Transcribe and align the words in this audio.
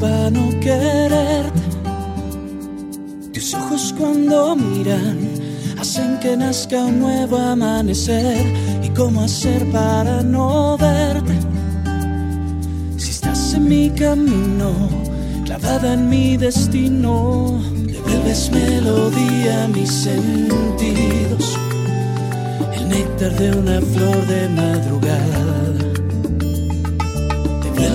para 0.00 0.30
no 0.30 0.48
quererte? 0.60 1.60
Tus 3.32 3.54
ojos 3.54 3.94
cuando 3.96 4.56
miran 4.56 5.18
hacen 5.78 6.18
que 6.20 6.36
nazca 6.36 6.84
un 6.84 7.00
nuevo 7.00 7.36
amanecer. 7.36 8.44
¿Y 8.82 8.88
cómo 8.90 9.22
hacer 9.22 9.64
para 9.70 10.22
no 10.22 10.76
verte? 10.78 11.34
Si 12.96 13.10
estás 13.10 13.54
en 13.54 13.68
mi 13.68 13.90
camino, 13.90 14.72
clavada 15.44 15.94
en 15.94 16.08
mi 16.08 16.36
destino, 16.36 17.60
devuelves 17.86 18.50
melodía 18.50 19.64
a 19.64 19.68
mis 19.68 19.90
sentidos. 19.90 21.58
El 22.74 22.88
néctar 22.88 23.32
de 23.36 23.50
una 23.52 23.80
flor 23.80 24.26
de 24.26 24.48
madrugada 24.48 25.69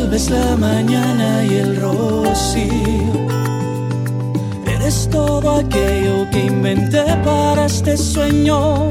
Vuelves 0.07 0.29
la 0.29 0.55
mañana 0.55 1.43
y 1.45 1.55
el 1.55 1.81
rocío. 1.81 2.69
Eres 4.67 5.09
todo 5.09 5.57
aquello 5.57 6.29
que 6.29 6.45
inventé 6.45 7.03
para 7.23 7.65
este 7.65 7.97
sueño. 7.97 8.87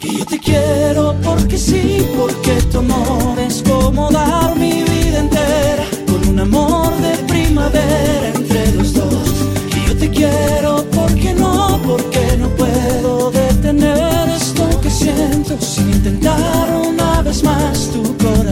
Que 0.00 0.18
yo 0.18 0.26
te 0.26 0.40
quiero 0.40 1.14
porque 1.22 1.56
sí, 1.56 2.04
porque 2.18 2.60
tu 2.72 2.78
amor 2.78 3.38
es 3.38 3.62
como 3.62 4.10
dar 4.10 4.56
mi 4.56 4.82
vida 4.82 5.20
entera. 5.20 5.84
Con 6.08 6.28
un 6.30 6.40
amor 6.40 6.92
de 6.96 7.16
primavera 7.32 8.32
entre 8.34 8.72
los 8.72 8.92
dos. 8.92 9.30
Que 9.70 9.80
yo 9.86 9.96
te 9.96 10.10
quiero 10.10 10.84
porque 10.90 11.34
no, 11.34 11.80
porque 11.86 12.36
no 12.36 12.48
puedo 12.56 13.30
detener 13.30 14.28
esto 14.28 14.64
que 14.80 14.90
siento 14.90 15.56
sin 15.60 15.88
intentar 15.90 16.68
una 16.84 17.22
vez 17.22 17.44
más 17.44 17.90
tu 17.92 18.02
corazón. 18.16 18.49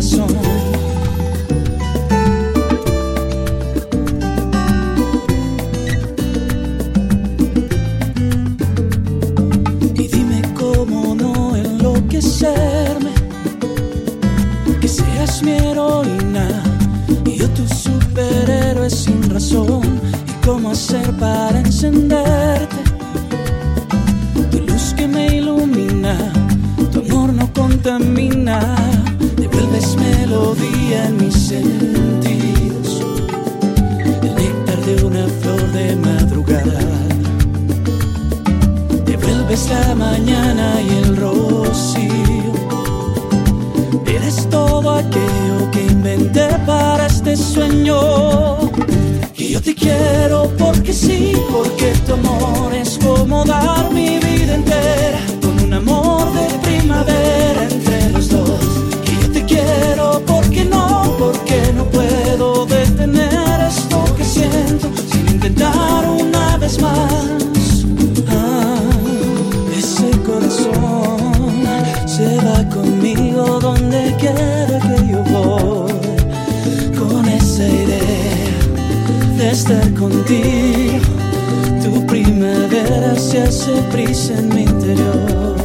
Hacer 20.70 21.12
para 21.18 21.58
encenderte? 21.60 22.76
Tu 24.50 24.60
luz 24.60 24.94
que 24.96 25.06
me 25.06 25.36
ilumina, 25.36 26.16
tu 26.92 27.00
amor 27.00 27.32
no 27.32 27.52
contamina, 27.52 28.76
devuelves 29.36 29.96
melodía 29.96 31.06
en 31.06 31.16
mis 31.16 31.34
sentidos, 31.34 33.02
el 34.22 34.34
néctar 34.34 34.80
de 34.84 35.04
una 35.04 35.26
flor 35.40 35.72
de 35.72 35.96
madrugada. 35.96 36.80
Devuelves 39.04 39.68
la 39.70 39.94
mañana 39.94 40.80
y 40.82 40.88
el 41.04 41.16
rocío 41.16 42.18
Eres 44.06 44.48
todo 44.48 44.90
aquello 44.90 45.70
que 45.70 45.84
inventé 45.86 46.48
para 46.66 47.06
este 47.06 47.36
sueño. 47.36 48.58
Y 49.36 49.50
yo 49.52 49.60
te 49.62 49.74
quiero 49.74 50.47
porque 50.68 50.92
sí, 50.92 51.32
porque 51.50 51.92
tu 52.06 52.12
amor 52.12 52.74
es 52.74 52.98
como 52.98 53.42
dar 53.44 53.90
mi 53.90 54.18
vida 54.18 54.54
entera. 54.54 55.20
Con 55.40 55.58
un 55.60 55.72
amor 55.72 56.30
de 56.34 56.46
primavera 56.58 57.62
entre 57.70 58.10
los 58.10 58.28
dos. 58.28 58.60
Y 59.06 59.22
yo 59.22 59.32
te 59.32 59.44
quiero 59.44 60.22
porque 60.26 60.64
no, 60.66 61.16
porque 61.18 61.72
no 61.74 61.84
puedo 61.84 62.66
detener 62.66 63.60
esto 63.66 64.04
que 64.16 64.24
siento 64.24 64.88
sin 65.10 65.26
intentar 65.28 66.04
una 66.06 66.58
vez 66.58 66.80
más. 66.82 67.47
Estar 79.50 79.94
contigo, 79.94 81.06
tu 81.82 82.06
primavera 82.06 83.16
se 83.16 83.42
hace 83.42 83.72
prisa 83.90 84.34
en 84.34 84.48
mi 84.54 84.62
interior. 84.62 85.56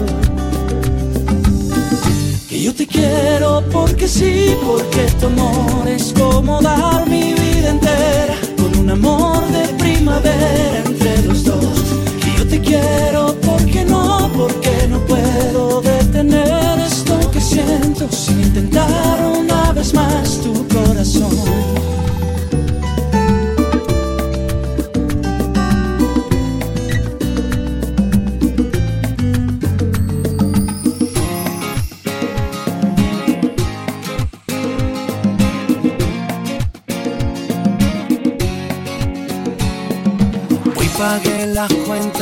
Que 2.47 2.61
yo 2.61 2.73
te 2.73 2.87
quiero 2.87 3.61
porque 3.71 4.07
sí, 4.07 4.55
porque 4.65 5.01
tu 5.19 5.25
amor 5.27 5.87
es 5.87 6.13
como 6.13 6.61
dar 6.61 7.09
mi 7.09 7.33
vida 7.33 7.69
entera. 7.71 8.35
Con 8.57 8.79
un 8.79 8.89
amor 8.89 9.45
de 9.51 9.67
primavera 9.73 10.83
entre 10.85 11.23
los 11.23 11.43
dos. 11.43 11.83
Que 12.21 12.37
yo 12.37 12.47
te 12.47 12.61
quiero 12.61 13.35
porque 13.41 13.83
no, 13.83 14.31
porque 14.33 14.87
no 14.89 14.99
puedo 15.05 15.81
detener 15.81 16.79
esto 16.79 17.19
que 17.31 17.41
siento 17.41 18.07
sin 18.11 18.39
intentar 18.43 19.19
una 19.25 19.73
vez 19.73 19.93
más 19.93 20.39
tu 20.41 20.53
corazón. 20.69 21.82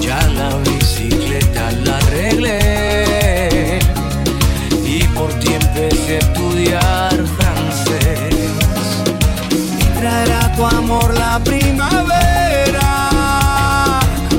Ya 0.00 0.20
la 0.28 0.56
bicicleta 0.58 1.70
la 1.84 1.96
arreglé. 1.96 3.78
Y 4.84 5.04
por 5.14 5.32
ti 5.40 5.54
empecé 5.54 6.16
a 6.16 6.18
estudiar 6.18 7.14
francés. 7.38 8.34
Traerá 9.98 10.52
tu 10.56 10.66
amor 10.66 11.14
la 11.14 11.38
primavera. 11.42 12.90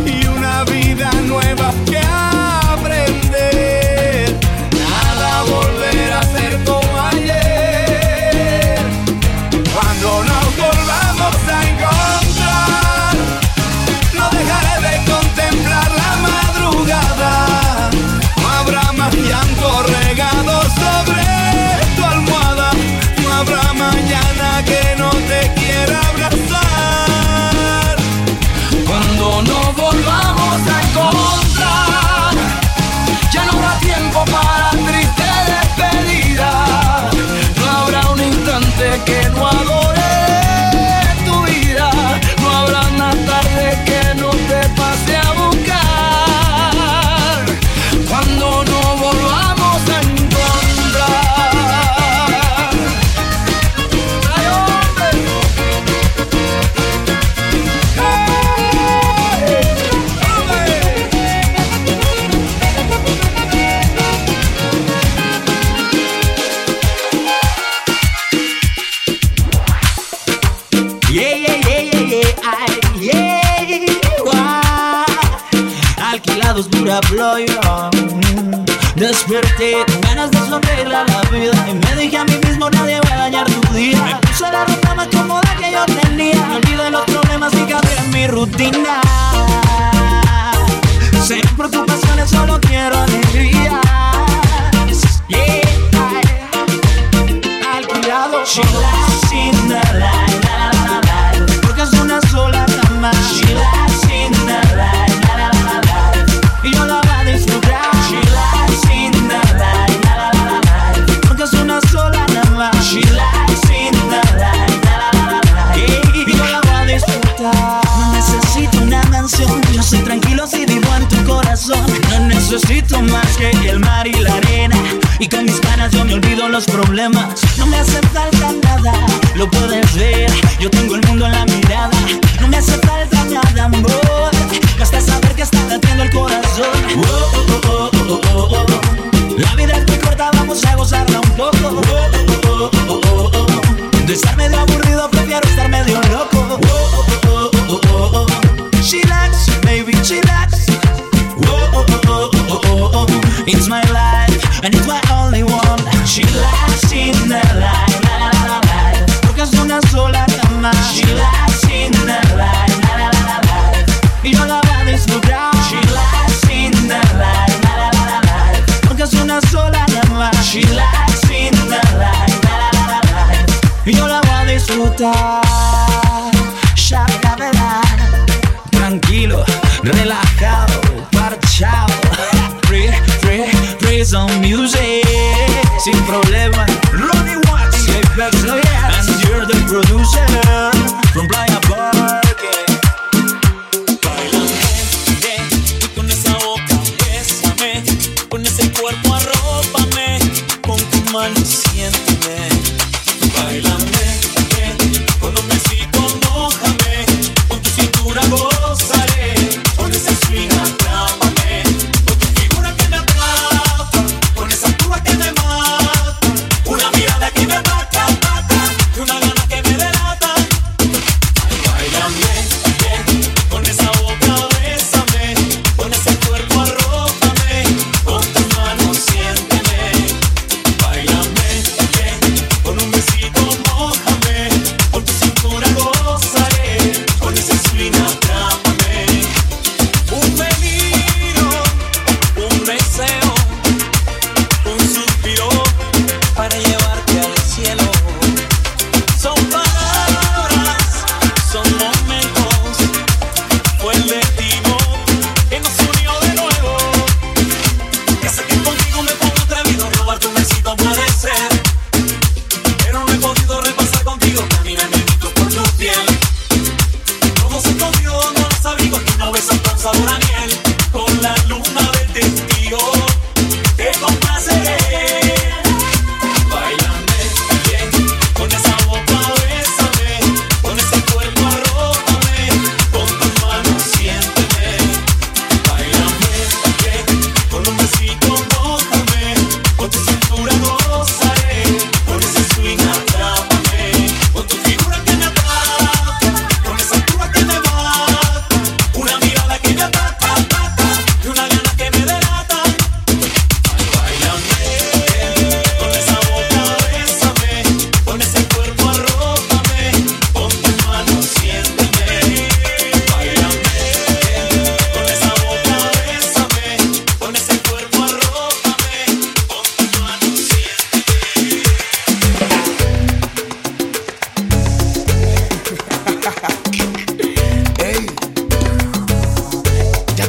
Y 0.05 0.27
una 0.27 0.63
vida 0.65 1.11
nueva 1.27 1.71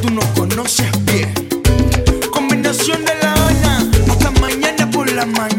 tú 0.01 0.11
no 0.11 0.21
conoces 0.35 0.91
bien. 1.05 1.33
Combinación 2.31 3.05
de 3.05 3.15
la 3.23 3.33
Habana 3.33 3.91
hasta 4.09 4.31
mañana 4.33 4.91
por 4.91 5.11
la 5.13 5.25
mañana. 5.27 5.56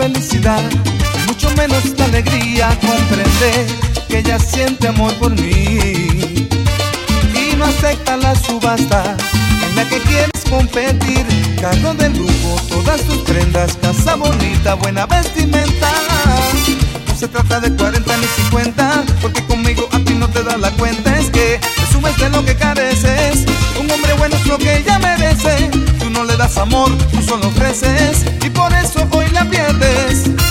Felicidad, 0.00 0.62
mucho 1.26 1.50
menos 1.56 1.82
la 1.98 2.04
alegría. 2.06 2.68
Comprender 2.80 3.66
que 4.08 4.18
ella 4.18 4.38
siente 4.38 4.88
amor 4.88 5.12
por 5.14 5.30
mí 5.30 5.78
y 7.34 7.56
no 7.56 7.64
acepta 7.64 8.16
la 8.16 8.34
subasta 8.34 9.16
en 9.66 9.76
la 9.76 9.88
que 9.88 10.00
quieres 10.00 10.42
competir. 10.48 11.26
Cargo 11.60 11.94
del 11.94 12.14
grupo, 12.14 12.60
todas 12.68 13.02
tus 13.02 13.18
prendas, 13.18 13.76
casa 13.82 14.14
bonita, 14.16 14.74
buena 14.74 15.06
vestimenta. 15.06 15.90
No 17.08 17.16
se 17.16 17.28
trata 17.28 17.60
de 17.60 17.70
40 17.76 18.16
ni 18.16 18.26
50, 18.26 19.04
porque 19.20 19.44
conmigo 19.46 19.88
a 19.92 19.98
ti 19.98 20.14
no 20.14 20.28
te 20.28 20.42
da 20.42 20.56
la 20.56 20.70
cuenta. 20.72 21.18
Es 21.18 21.28
que 21.30 21.60
presumes 21.76 22.16
de 22.16 22.30
lo 22.30 22.44
que 22.44 22.56
careces. 22.56 23.44
Un 23.78 23.90
hombre 23.90 24.14
bueno 24.14 24.36
es 24.36 24.46
lo 24.46 24.56
que 24.56 24.78
ella 24.78 24.98
merece. 24.98 25.70
Tú 25.98 26.08
no 26.10 26.24
le 26.24 26.36
das 26.36 26.56
amor, 26.56 26.90
tú 27.12 27.22
solo 27.22 27.48
ofreces. 27.48 28.24
Y 28.42 28.48
por 28.50 28.72
eso 28.72 28.99
hoy 30.10 30.49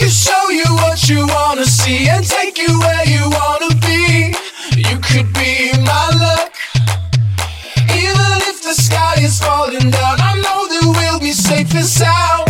can 0.00 0.08
show 0.08 0.48
you 0.48 0.64
what 0.76 1.10
you 1.10 1.26
wanna 1.26 1.66
see 1.66 2.08
and 2.08 2.26
take 2.26 2.56
you 2.56 2.80
where 2.80 3.06
you 3.06 3.20
wanna 3.28 3.74
be. 3.84 4.34
You 4.74 4.96
could 4.98 5.30
be 5.34 5.72
my 5.76 6.06
luck. 6.24 6.54
Even 8.04 8.32
if 8.50 8.62
the 8.62 8.72
sky 8.72 9.16
is 9.18 9.38
falling 9.38 9.90
down, 9.90 10.16
I 10.22 10.34
know 10.36 10.60
that 10.72 10.84
we'll 10.96 11.20
be 11.20 11.32
safe 11.32 11.74
and 11.74 11.84
sound. 11.84 12.49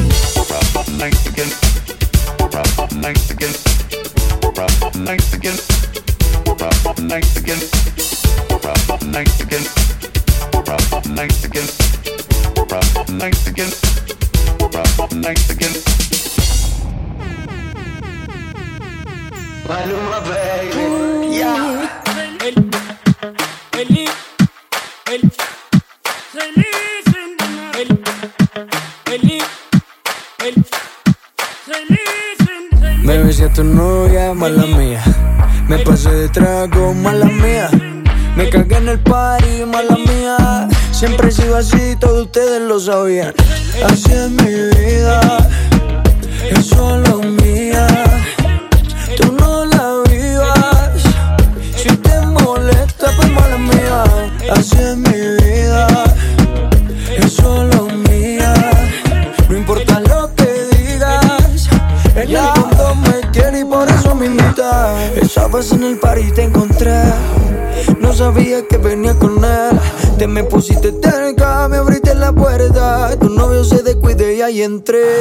vientre. 74.61 75.20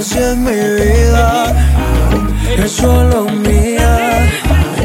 gracias 0.00 0.34
mi 0.34 0.50
vida 0.50 1.54
es 2.56 2.72
solo 2.72 3.24
mía. 3.24 4.30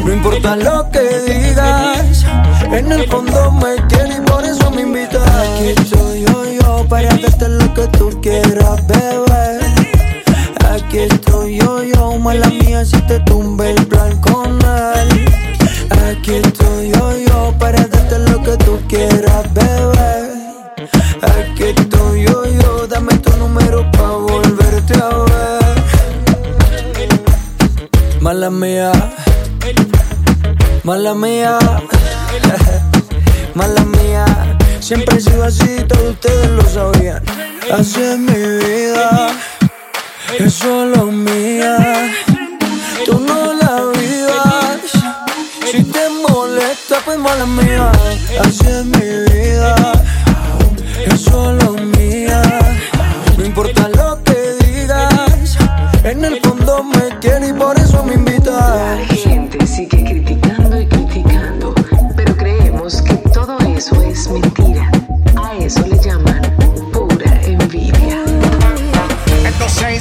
No 0.04 0.12
importa 0.12 0.56
lo 0.56 0.90
que 0.90 1.00
digas, 1.00 2.26
en 2.70 2.92
el 2.92 3.08
fondo 3.08 3.50
me 3.52 3.80
tienes 3.88 4.18
y 4.18 4.20
por 4.20 4.44
eso 4.44 4.70
me 4.72 4.82
invitas. 4.82 5.26
Aquí 5.26 5.68
estoy 5.68 6.20
yo, 6.20 6.44
yo 6.60 6.86
para 6.86 7.08
darte 7.16 7.48
lo 7.48 7.72
que 7.72 7.86
tú 7.96 8.10
quieras, 8.20 8.86
beber. 8.86 9.62
Aquí 10.70 10.98
estoy 10.98 11.56
yo, 11.60 11.82
yo, 11.82 12.18
mala 12.18 12.48
mía 12.48 12.84
si 12.84 13.00
te 13.02 13.18
tumbe 13.20 13.70
el 13.70 13.86
plan 13.86 14.20
con 14.20 14.58
él. 14.60 14.95
Pierdes. 28.60 28.92
Mala 30.84 31.14
mía, 31.14 31.58
mala 33.54 33.84
mía. 33.84 34.24
Siempre 34.80 35.16
he 35.16 35.20
sido 35.20 35.44
así, 35.44 35.84
todos 35.88 36.10
ustedes 36.10 36.50
lo 36.50 36.62
sabían. 36.62 37.22
Así 37.72 38.00
es 38.00 38.18
mi 38.18 38.34
vida, 38.34 39.30
es 40.38 40.54
solo 40.54 41.06
mía. 41.06 42.12
Tú 43.04 43.18
no 43.18 43.52
la 43.54 43.82
vivas. 43.98 44.80
Si 45.70 45.82
te 45.82 46.08
molesta, 46.28 46.96
pues 47.04 47.18
mala 47.18 47.46
mía. 47.46 47.90
Así 48.40 48.66
es 48.66 48.84
mi 48.84 49.34
vida, 49.34 49.74
es 51.04 51.20
solo 51.20 51.72
mía. 51.72 52.42
No 53.36 53.44
importa 53.44 53.88
lo 53.88 54.22
que 54.22 54.54
digas, 54.64 55.56
en 56.04 56.24
el 56.24 56.40
fondo 56.40 56.84
me 56.84 57.18
quieres 57.20 57.52
por 57.54 57.75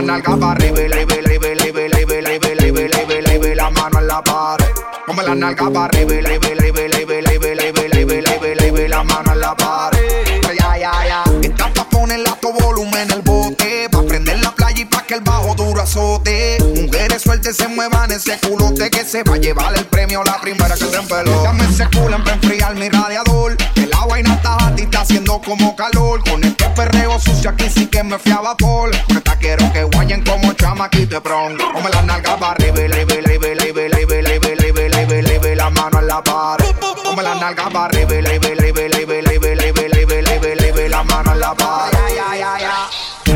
la 0.00 0.12
nalga 0.12 0.36
para 0.36 0.52
arriba 0.52 0.80
y 0.80 0.84
arriba 0.84 1.14
y 1.14 1.18
arriba 1.18 1.48
y 1.48 1.52
arriba 1.52 1.82
y 1.82 3.46
y 3.50 3.54
la 3.54 3.70
mano 3.70 3.98
en 3.98 4.06
la 4.06 4.22
pared. 4.22 4.66
Como 5.06 5.22
la 5.22 5.34
nalga 5.34 5.70
para 5.70 5.84
arriba 5.86 6.14
y 6.14 6.18
arriba 6.18 6.46
y 6.46 6.58
arriba 6.58 6.80
y 6.80 6.94
arriba 6.94 7.14
y 7.14 7.24
arriba 7.24 8.14
y 8.14 8.18
y 8.18 8.22
y 8.22 8.52
arriba 8.52 8.88
la 8.88 9.02
mano 9.02 9.32
en 9.32 9.40
la 9.40 9.56
pared. 9.56 10.24
Ya 10.56 10.78
ya 10.78 10.92
ya. 11.04 11.24
Esta 11.42 11.72
pa 11.72 11.84
ponerla 11.88 12.30
a 12.30 12.36
tu 12.36 12.52
volumen 12.52 13.10
el 13.10 13.22
bote, 13.22 13.88
pa 13.90 14.02
prender 14.02 14.38
la 14.40 14.54
playa 14.54 14.82
y 14.82 14.84
pa 14.84 15.02
que 15.02 15.14
el 15.14 15.20
bajo 15.20 15.54
duro 15.56 15.82
azote. 15.82 16.58
Mujeres 16.76 17.22
sueltas 17.22 17.56
se 17.56 17.66
muevan 17.66 18.12
en 18.12 18.18
ese 18.18 18.38
culote 18.38 18.90
que 18.90 19.04
se 19.04 19.24
va 19.24 19.34
a 19.34 19.38
llevar 19.38 19.76
el 19.76 19.86
premio 19.86 20.22
la 20.22 20.40
primera 20.40 20.76
que 20.76 20.84
se 20.84 20.96
empeló. 20.96 21.42
Dame 21.42 21.64
ese 21.64 21.88
culo 21.90 22.22
para 22.22 22.34
enfriar 22.34 22.76
mi 22.76 22.88
radiador 22.88 23.56
haciendo 25.08 25.40
como 25.40 25.74
calor. 25.74 26.22
Con 26.28 26.44
este 26.44 26.68
perreo 26.70 27.18
sucio 27.18 27.50
aquí 27.50 27.68
sí 27.70 27.86
que 27.86 28.02
me 28.02 28.18
fui 28.18 28.32
a 28.32 28.40
vapor. 28.40 28.90
Esta 29.08 29.36
quiero 29.36 29.72
que 29.72 29.84
guayen 29.84 30.22
como 30.22 30.52
chamaquito 30.52 31.22
pronto. 31.22 31.64
Ponme 31.72 31.90
la 31.90 32.02
nalga 32.02 32.36
para 32.36 32.52
arriba, 32.52 32.76
arriba, 32.76 33.14
arriba, 33.14 33.48
arriba, 33.48 33.82
arriba, 33.82 34.14
arriba, 34.16 34.80
arriba, 34.84 35.18
arriba, 35.18 35.54
la 35.56 35.70
mano 35.70 35.98
en 36.00 36.06
la 36.06 36.22
pared. 36.22 36.66
Ponme 37.02 37.22
la 37.22 37.34
nalga 37.34 37.70
para 37.70 37.86
arriba, 37.86 38.18
arriba, 38.18 38.48
arriba, 38.48 38.82
arriba, 38.82 39.14
arriba, 39.16 39.48
arriba, 39.48 39.80
arriba, 39.80 40.14
arriba, 40.14 40.52
arriba, 40.52 40.88
la 40.88 41.02
mano 41.04 41.32
en 41.32 41.40
la 41.40 41.54
pared. 41.54 41.98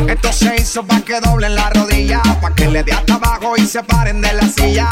Esto 0.09 0.31
se 0.31 0.55
hizo 0.55 0.83
pa' 0.85 1.01
que 1.01 1.19
doblen 1.19 1.55
la 1.55 1.69
rodilla, 1.69 2.21
pa' 2.41 2.53
que 2.53 2.67
le 2.67 2.83
dé 2.83 2.91
hasta 2.91 3.15
abajo 3.15 3.55
y 3.57 3.65
se 3.65 3.81
paren 3.83 4.21
de 4.21 4.33
la 4.33 4.47
silla. 4.47 4.87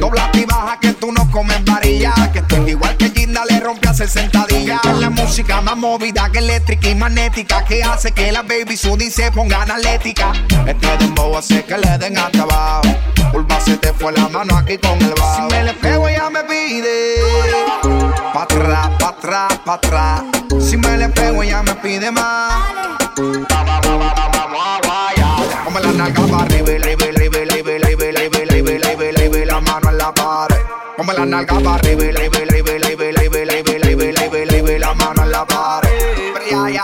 Dobla 0.00 0.30
y 0.34 0.44
baja 0.44 0.78
que 0.80 0.91
comes 1.32 1.64
varilla, 1.64 2.12
que 2.32 2.38
eres 2.38 2.68
igual 2.68 2.96
que 2.96 3.10
Ginda 3.10 3.42
le 3.48 3.58
rompe 3.58 3.88
a 3.88 3.94
60 3.94 4.46
días. 4.46 4.80
Es 4.84 4.98
la 4.98 5.10
música 5.10 5.60
más 5.62 5.76
movida 5.76 6.30
que 6.30 6.38
eléctrica 6.38 6.90
y 6.90 6.94
magnética, 6.94 7.64
que 7.64 7.82
hace 7.82 8.12
que 8.12 8.30
las 8.30 8.46
baby 8.46 8.76
sudi 8.76 9.10
se 9.10 9.32
pongan 9.32 9.70
atlética. 9.70 10.32
Este 10.66 10.96
dembow 10.98 11.36
hace 11.36 11.64
que 11.64 11.78
le 11.78 11.98
den 11.98 12.18
hasta 12.18 12.42
abajo. 12.42 12.82
Pulpa 13.32 13.58
se 13.60 13.78
te 13.78 13.92
fue 13.94 14.12
la 14.12 14.28
mano 14.28 14.56
aquí 14.58 14.76
con 14.76 15.00
el 15.02 15.14
bajo. 15.14 15.48
Si 15.48 15.54
me 15.54 15.64
le 15.64 15.72
pego 15.74 16.08
ella 16.08 16.30
me 16.30 16.44
pide. 16.44 17.16
Pa' 18.34 18.42
atrás, 18.42 18.90
pa' 18.98 19.08
atrás, 19.08 19.58
pa' 19.64 19.74
atrás. 19.74 20.22
Si 20.60 20.76
me 20.76 20.96
le 20.98 21.08
pego 21.08 21.42
ella 21.42 21.62
me 21.62 21.74
pide 21.76 22.10
más. 22.12 22.62
La 31.16 31.26
nalga 31.26 31.58
para 31.60 31.76
arriba, 31.76 32.04
arriba, 32.04 32.38
arriba, 32.38 32.72
arriba, 32.72 33.04
arriba, 33.04 33.38
arriba, 33.82 34.04
arriba, 34.08 34.38
arriba, 34.48 34.78
la 34.78 34.94
mano 34.94 35.22
en 35.22 35.30
la 35.30 35.46
pared. 35.46 35.90
Ya. 36.50 36.82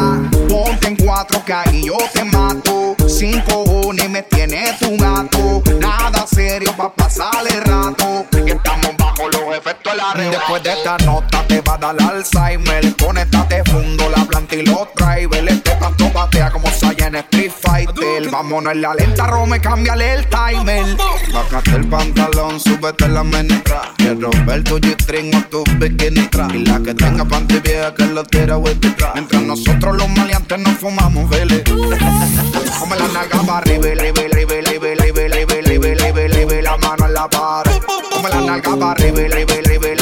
Ponte 0.49 0.87
en 0.87 0.97
4K 0.97 1.73
y 1.73 1.87
yo 1.87 1.97
te 2.13 2.25
mato. 2.25 2.95
Sin 3.09 3.41
cojones 3.43 4.11
me 4.11 4.23
tiene 4.23 4.77
tu 4.81 4.97
gato. 4.97 5.63
Nada 5.81 6.27
serio 6.27 6.75
pa' 6.77 6.93
pasarle 6.93 7.61
rato. 7.61 8.27
Que 8.31 8.53
estamos 8.53 8.97
bajo 8.99 9.29
los 9.29 9.57
efectos 9.57 9.93
de 9.93 9.97
la 9.97 10.31
Después 10.31 10.63
de 10.63 10.73
esta 10.73 10.99
nota 10.99 11.45
te 11.49 11.61
va 11.63 11.75
a 11.75 11.79
dar 11.79 11.97
Alzheimer. 12.01 12.97
Conéctate, 12.97 13.65
fundo 13.65 14.11
la 14.11 14.25
planta 14.25 14.55
y 14.57 14.67
los 14.67 14.89
drivers. 14.95 15.53
Este 15.53 15.71
tanto 15.77 16.11
batea 16.11 16.51
como 16.51 16.68
Saiyan 17.09 17.25
Street 17.25 17.53
Fighter. 17.53 18.31
Vámonos 18.31 18.73
en 18.73 18.83
la 18.83 18.95
lenta, 18.95 19.27
Rome, 19.27 19.61
cámbiale 19.61 20.15
el 20.15 20.27
timer. 20.27 20.85
Bájate 21.33 21.71
el 21.71 21.87
pantalón, 21.89 22.61
súbete 22.61 23.09
la 23.09 23.25
menestra. 23.25 23.95
Quiero 23.97 24.31
ver 24.47 24.63
tu 24.65 24.79
G-string 24.79 25.35
o 25.35 25.43
tu 25.45 25.65
bikini. 25.79 26.29
Y 26.55 26.67
la 26.67 26.81
que 26.81 26.95
tenga 26.95 27.25
panty 27.25 27.61
vieja 27.61 27.95
que 27.95 28.05
lo 28.07 28.25
tira 28.25 28.59
the 28.81 28.91
trap. 28.91 29.15
Mientras 29.15 29.43
nosotros 29.43 29.97
los 29.97 30.09
maleantes 30.11 30.59
nos 30.59 30.77
fumamos, 30.79 31.29
vele. 31.31 31.65
Come 31.65 32.97
la 32.99 33.09
nalga 33.09 33.43
para 33.43 33.59
arriba, 33.59 33.87
arriba, 33.89 34.23
arriba, 34.31 34.55
arriba, 34.59 34.89
arriba, 34.89 35.23
arriba, 35.25 35.89
arriba, 35.89 36.21
arriba, 36.25 36.63
la 36.63 36.77
mano 36.77 37.07
en 37.07 37.15
la 37.15 37.29
pared. 37.29 37.83
Come 38.11 38.29
la 38.29 38.41
nalga 38.41 38.77
para 38.77 38.91
arriba, 38.93 39.21
arriba, 39.21 39.55
arriba, 39.55 39.98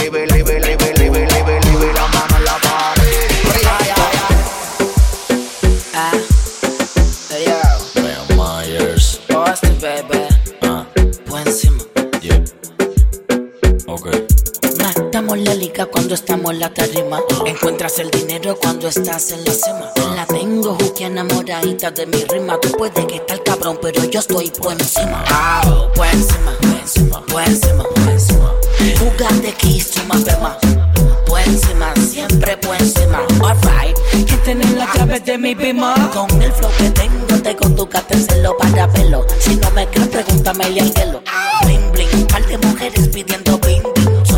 Matamos 15.27 15.45
la 15.45 15.55
liga 15.55 15.87
cuando 15.87 16.15
estamos 16.15 16.53
en 16.53 16.61
la 16.61 16.73
tarima. 16.73 17.19
Encuentras 17.47 17.99
el 17.99 18.13
dinero 18.13 18.57
cuando 18.63 18.87
estás 18.87 19.33
en 19.33 19.45
la 19.45 19.51
cima. 19.51 19.91
La 20.15 20.25
tengo 20.25 20.77
juque 20.79 21.07
enamoradita 21.07 21.91
de 21.91 22.07
mi 22.07 22.23
rima. 22.23 22.61
Tú 22.61 22.71
puedes 22.79 23.05
que 23.07 23.17
estar 23.17 23.43
cabrón, 23.43 23.77
pero 23.83 24.05
yo 24.05 24.21
estoy 24.21 24.53
por 24.53 24.75
encima. 24.75 25.25
Ah, 25.27 25.89
por 25.97 26.07
encima, 26.07 26.53
por 26.61 26.71
encima, 26.71 27.27
por 27.27 27.43
encima, 27.43 27.83
por 27.83 28.09
encima. 28.09 28.53
Jugate 29.01 29.53
to 29.95 30.01
my 30.09 30.23
bema. 30.23 30.57
Por 31.27 31.41
encima, 31.41 31.93
siempre 31.97 32.57
por 32.59 32.77
encima. 32.77 33.27
Alright, 33.43 33.99
que 34.27 34.37
tener 34.45 34.71
la 34.77 34.89
llave 34.95 35.19
de 35.19 35.39
mi 35.39 35.57
bima. 35.57 36.09
Con 36.15 36.41
el 36.41 36.53
flow 36.53 36.71
que 36.79 36.91
tengo, 36.91 37.43
tengo 37.43 37.69
tu 37.75 37.89
celo 38.17 38.57
para 38.59 38.89
pelo. 38.93 39.27
Si 39.41 39.57
no 39.57 39.73
me 39.73 39.89
crees, 39.89 40.07
pregúntame 40.07 40.67
al 40.67 40.75
hielo. 40.75 41.21
Bling 41.65 41.91
bling, 41.91 42.27
par 42.29 42.47
de 42.47 42.59
mujeres 42.59 43.09
pidiendo. 43.09 43.66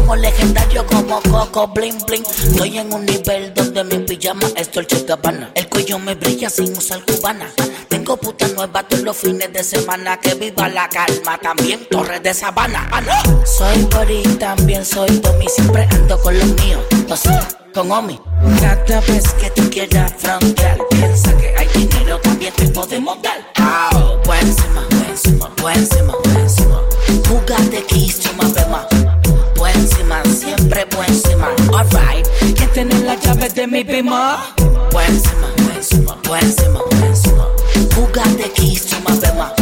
Somos 0.08 0.22
legendarios 0.22 0.84
como 0.84 1.20
Coco 1.20 1.68
Bling 1.68 1.98
Bling. 2.06 2.24
Estoy 2.24 2.78
en 2.78 2.90
un 2.94 3.04
nivel 3.04 3.52
donde 3.52 3.84
mi 3.84 3.98
pijama 3.98 4.48
es 4.56 4.72
Dolce 4.72 5.04
Gabbana. 5.04 5.50
El 5.54 5.68
cuello 5.68 5.98
me 5.98 6.14
brilla 6.14 6.48
sin 6.48 6.74
usar 6.74 7.04
cubana. 7.04 7.52
Tengo 7.90 8.16
puta 8.16 8.48
nueva 8.48 8.82
todos 8.84 9.02
los 9.02 9.14
fines 9.14 9.52
de 9.52 9.62
semana. 9.62 10.18
Que 10.18 10.32
viva 10.32 10.66
la 10.70 10.88
calma, 10.88 11.36
también 11.36 11.86
Torres 11.90 12.22
de 12.22 12.32
Sabana. 12.32 12.88
Ana. 12.90 13.20
Soy 13.44 13.82
Bori, 13.92 14.22
también 14.38 14.82
soy 14.82 15.10
Tommy. 15.18 15.46
Siempre 15.46 15.86
ando 15.90 16.18
con 16.22 16.38
los 16.38 16.48
míos. 16.62 16.80
Sea, 17.14 17.46
con 17.74 17.92
Omi. 17.92 18.18
Cada 18.62 19.00
vez 19.02 19.30
que 19.34 19.50
tú 19.50 19.68
quieras 19.68 20.14
frontear, 20.16 20.78
piensa 20.88 21.36
que 21.36 21.54
hay 21.54 21.68
dinero, 21.74 22.18
también 22.20 22.54
te 22.54 22.66
podemos 22.68 23.20
dar. 23.20 23.44
Au, 23.56 24.22
por 24.22 24.36
encima, 24.36 24.88
por 24.88 25.72
encima, 25.72 26.14
my 28.38 28.57
Alright, 31.74 32.26
que 32.54 32.66
tener 32.68 33.00
la 33.04 33.14
llave 33.16 33.48
de 33.48 33.66
mi 33.66 33.84
bima. 33.84 34.54
Por 34.90 35.02
encima, 35.02 35.48
por 35.56 35.76
encima, 35.76 36.22
por 36.22 36.38
encima, 36.38 36.78
por 36.78 37.04
encima. 37.04 37.46
Jugate 37.94 38.50
my 39.06 39.18
bema. 39.18 39.54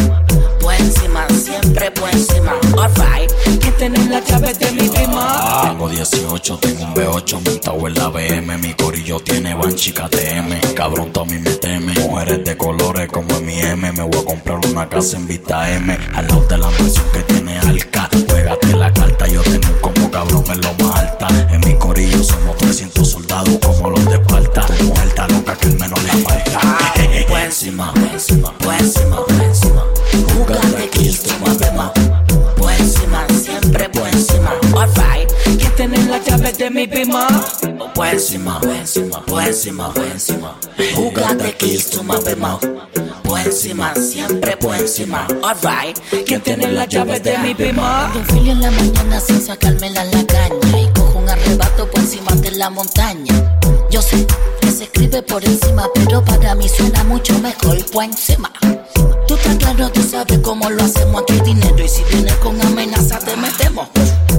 Por 0.60 0.74
encima, 0.74 1.26
siempre 1.28 1.90
por 1.90 2.08
encima. 2.10 2.52
Alright, 2.78 3.32
que 3.60 3.70
tener 3.72 4.08
la 4.08 4.20
llave 4.20 4.54
de 4.54 4.72
mi 4.72 4.88
bima. 4.88 5.62
Tengo 5.62 5.88
18, 5.88 6.58
tengo 6.58 6.84
un 6.84 6.94
B8 6.94 7.32
montado 7.34 7.86
en 7.86 7.94
la 7.94 8.08
BM. 8.08 8.58
Mi 8.58 8.74
corillo 8.74 9.20
tiene 9.20 9.54
Banshee 9.54 9.92
KTM. 9.92 10.74
Cabrón, 10.74 11.12
mí 11.28 11.38
me 11.38 11.50
teme. 11.50 11.94
Mujeres 11.94 12.44
de 12.44 12.56
colores 12.56 13.08
como 13.08 13.40
mi 13.40 13.58
M. 13.58 13.92
Me 13.92 14.02
voy 14.02 14.20
a 14.20 14.24
comprar 14.24 14.58
una 14.66 14.88
casa 14.88 15.16
en 15.16 15.26
Vista 15.26 15.70
M. 15.72 15.98
Al 16.14 16.26
lado 16.26 16.46
de 16.46 16.58
la 16.58 16.70
mansión 16.70 17.04
que 17.12 17.22
tiene 17.22 17.58
Alca. 17.58 18.08
Juégate 18.28 18.76
la 18.76 18.92
carta, 18.92 19.26
yo 19.26 19.42
tengo 19.42 19.80
como 19.80 20.10
cabrón 20.10 20.44
en 20.50 20.60
lo 20.60 20.74
más 20.74 21.00
alta. 21.00 21.45
Somos 22.66 22.78
300 22.78 23.08
soldados 23.08 23.58
como 23.64 23.90
los 23.90 24.04
de 24.06 24.16
Esparta. 24.16 24.66
Muerta 24.82 25.28
loca 25.28 25.56
que 25.56 25.68
el 25.68 25.78
menos 25.78 26.02
le 26.02 26.10
falta. 26.24 26.78
Por 27.28 27.38
encima, 27.38 27.92
por 27.92 28.02
encima, 28.02 28.52
por 28.58 28.74
encima, 28.74 29.24
por 29.24 29.42
encima. 29.42 29.84
Jugate 30.34 30.90
kills, 30.90 31.22
tu 31.22 31.32
más 31.44 31.56
Por 32.56 32.72
encima, 32.72 33.26
siempre 33.28 33.88
por 33.88 34.06
encima. 34.08 34.52
Alright, 34.76 35.30
que 35.58 35.68
tienen 35.76 36.10
la 36.10 36.18
llave 36.18 36.52
de 36.52 36.70
mi 36.70 36.86
pima. 36.86 37.26
Por 37.94 38.06
encima, 38.06 38.60
por 38.60 38.70
encima, 38.70 39.24
por 39.24 39.42
encima, 39.42 39.94
por 39.94 40.04
encima. 40.04 40.56
Jugate 40.94 41.56
kills, 41.56 41.90
tu 41.90 42.02
más 42.02 42.20
por 43.22 43.40
encima, 43.40 43.94
siempre 43.94 44.56
por 44.56 44.74
encima. 44.74 45.26
Alright, 45.42 45.98
¿quién 46.26 46.40
tiene 46.40 46.72
la 46.72 46.84
llave 46.86 47.20
de 47.20 47.38
mi 47.38 47.54
pima? 47.54 48.12
Un 48.14 48.24
fili 48.26 48.50
en 48.50 48.60
la 48.60 48.70
mañana 48.70 49.20
sin 49.20 49.40
sacarme 49.40 49.90
la 49.90 50.04
caña. 50.26 50.95
Arrebato 51.46 51.88
por 51.90 52.00
encima 52.00 52.32
de 52.36 52.50
la 52.52 52.70
montaña. 52.70 53.58
Yo 53.90 54.02
sé 54.02 54.26
que 54.60 54.70
se 54.70 54.84
escribe 54.84 55.22
por 55.22 55.44
encima, 55.44 55.88
pero 55.94 56.24
para 56.24 56.54
mí 56.54 56.68
suena 56.68 57.04
mucho 57.04 57.38
mejor 57.38 57.84
por 57.90 58.04
encima. 58.04 58.52
Tú 59.26 59.34
estás 59.34 59.56
claro, 59.56 59.90
tú 59.90 60.02
sabes 60.02 60.38
cómo 60.40 60.68
lo 60.70 60.82
hacemos. 60.82 61.22
Aquí 61.22 61.34
hay 61.34 61.40
dinero 61.40 61.84
y 61.84 61.88
si 61.88 62.02
vienes 62.04 62.34
con 62.34 62.60
amenaza 62.60 63.18
te 63.18 63.36
metemos. 63.36 63.88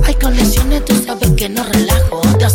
Hay 0.04 0.16
conexiones, 0.16 0.86
tú 0.86 0.96
sabes 1.06 1.32
que 1.32 1.50
no 1.50 1.64
relajo. 1.64 2.22
Te 2.38 2.46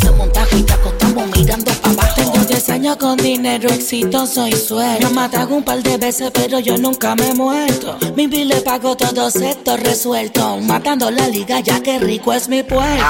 10 2.93 2.97
años 2.97 2.97
con 2.99 3.17
dinero 3.17 3.69
exitoso 3.71 4.47
y 4.47 4.53
sueldo. 4.53 5.09
Me 5.09 5.15
matan 5.15 5.53
un 5.53 5.63
par 5.63 5.83
de 5.83 5.97
veces, 5.97 6.31
pero 6.33 6.59
yo 6.59 6.77
nunca 6.77 7.15
me 7.15 7.29
he 7.29 7.35
muerto. 7.35 7.97
Mi 8.17 8.27
le 8.27 8.61
pago 8.61 8.97
todo 8.97 9.29
esto 9.29 9.77
resuelto. 9.77 10.59
Matando 10.59 11.11
la 11.11 11.29
liga, 11.29 11.61
ya 11.61 11.83
que 11.83 11.99
rico 11.99 12.33
es 12.33 12.49
mi 12.49 12.63
pueblo. 12.63 13.03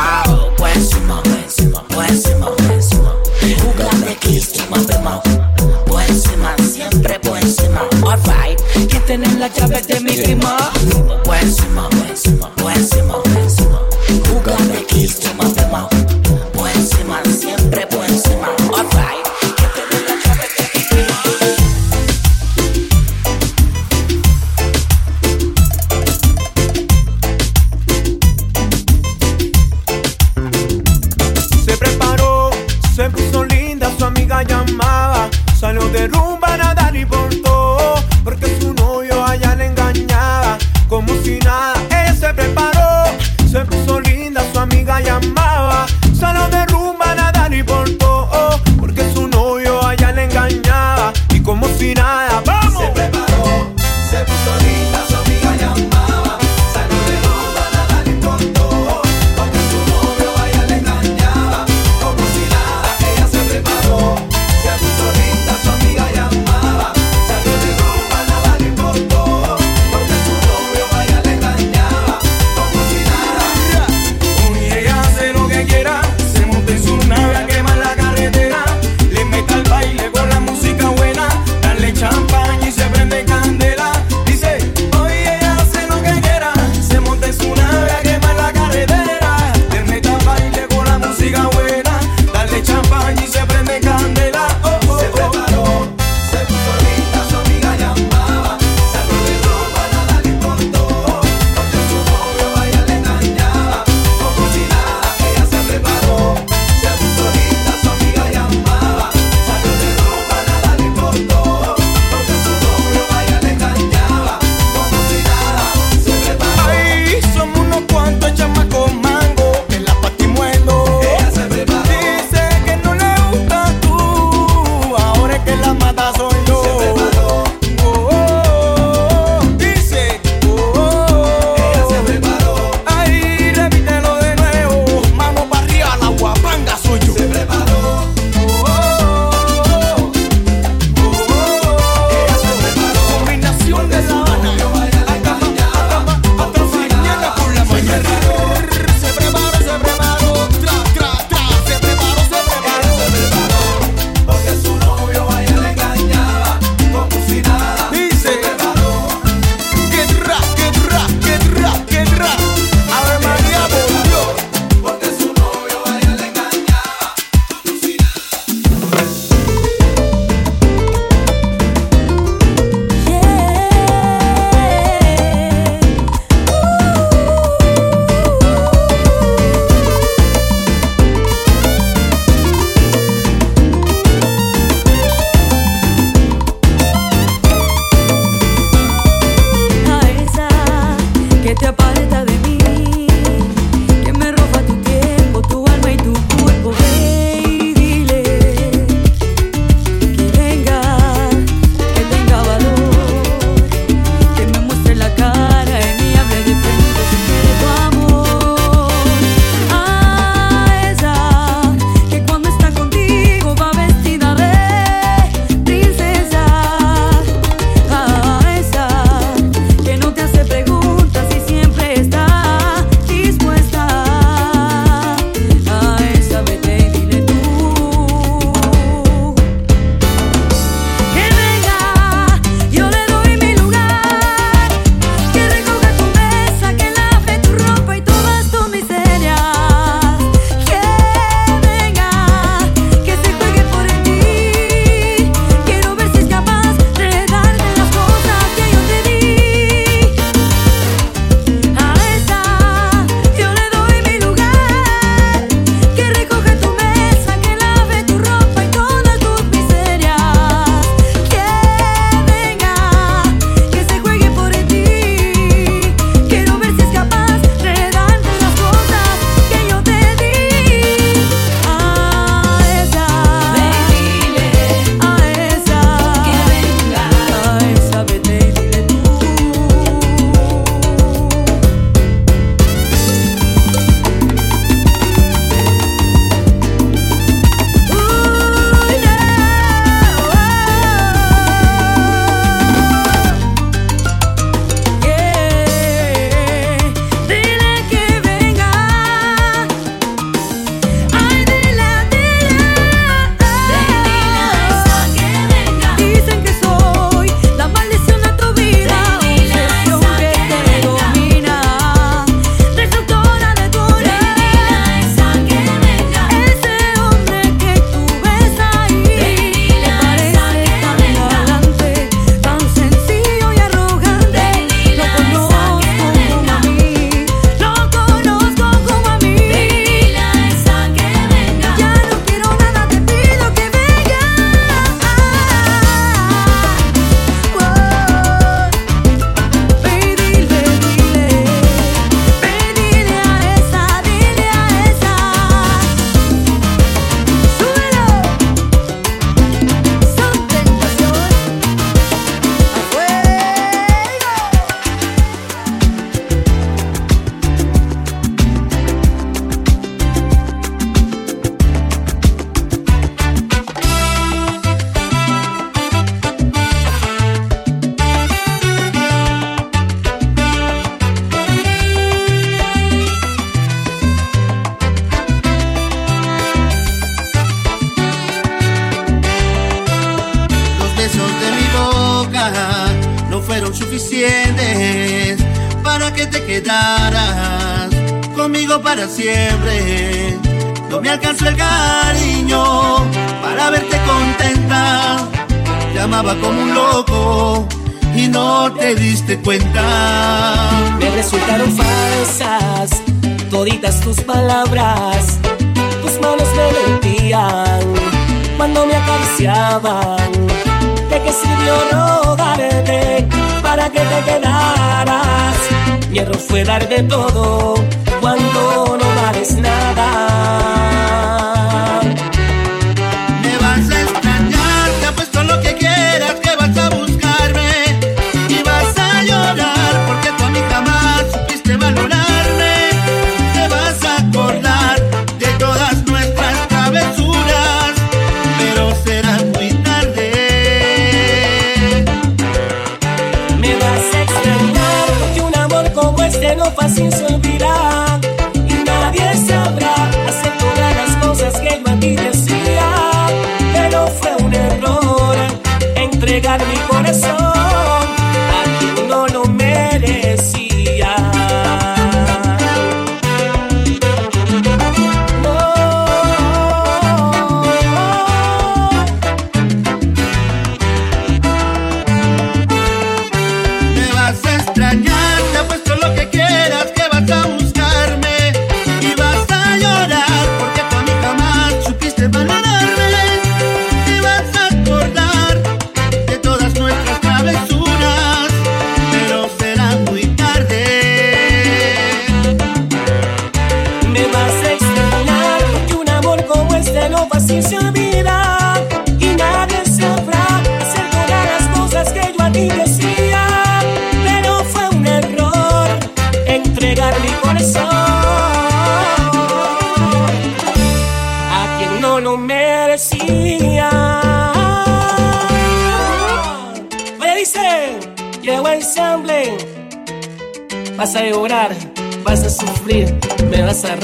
Encima, 0.74 1.22
por 1.22 1.36
encima, 1.36 1.82
por 1.88 2.04
encima. 2.04 3.12
Jugame 3.62 4.16
kills, 4.20 4.52
tú 4.52 4.62
Por 5.86 6.02
encima, 6.02 6.54
siempre 6.58 7.18
por 7.20 7.38
encima. 7.38 7.82
Alright, 8.06 8.60
que 8.88 9.00
tienen 9.00 9.40
la 9.40 9.48
llave 9.48 9.82
de 9.82 10.00
mi 10.00 10.12
prima. 10.12 10.56
Por 11.24 11.36
encima, 11.36 11.88
por 12.56 12.72
encima. 12.72 13.18
Jugame 14.28 14.84
kills, 14.86 15.20
tú 15.20 15.28
Por 16.52 16.68
encima, 16.70 17.22
siempre 17.38 17.86
por 17.86 18.01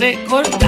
recordar. 0.08 0.67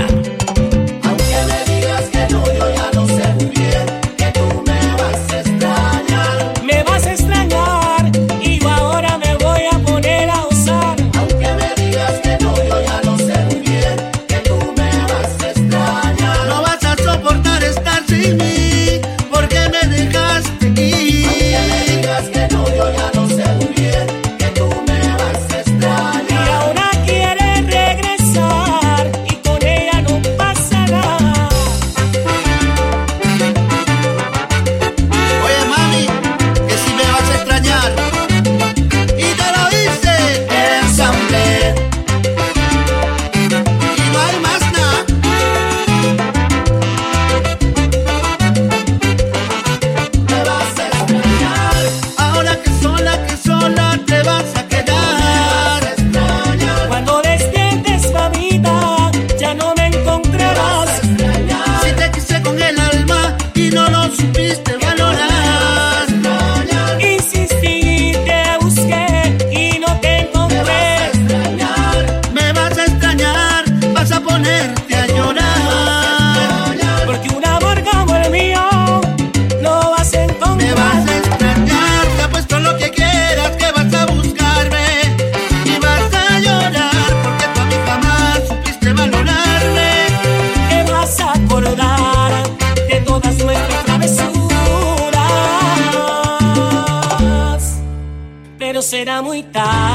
Pero 99.20 99.89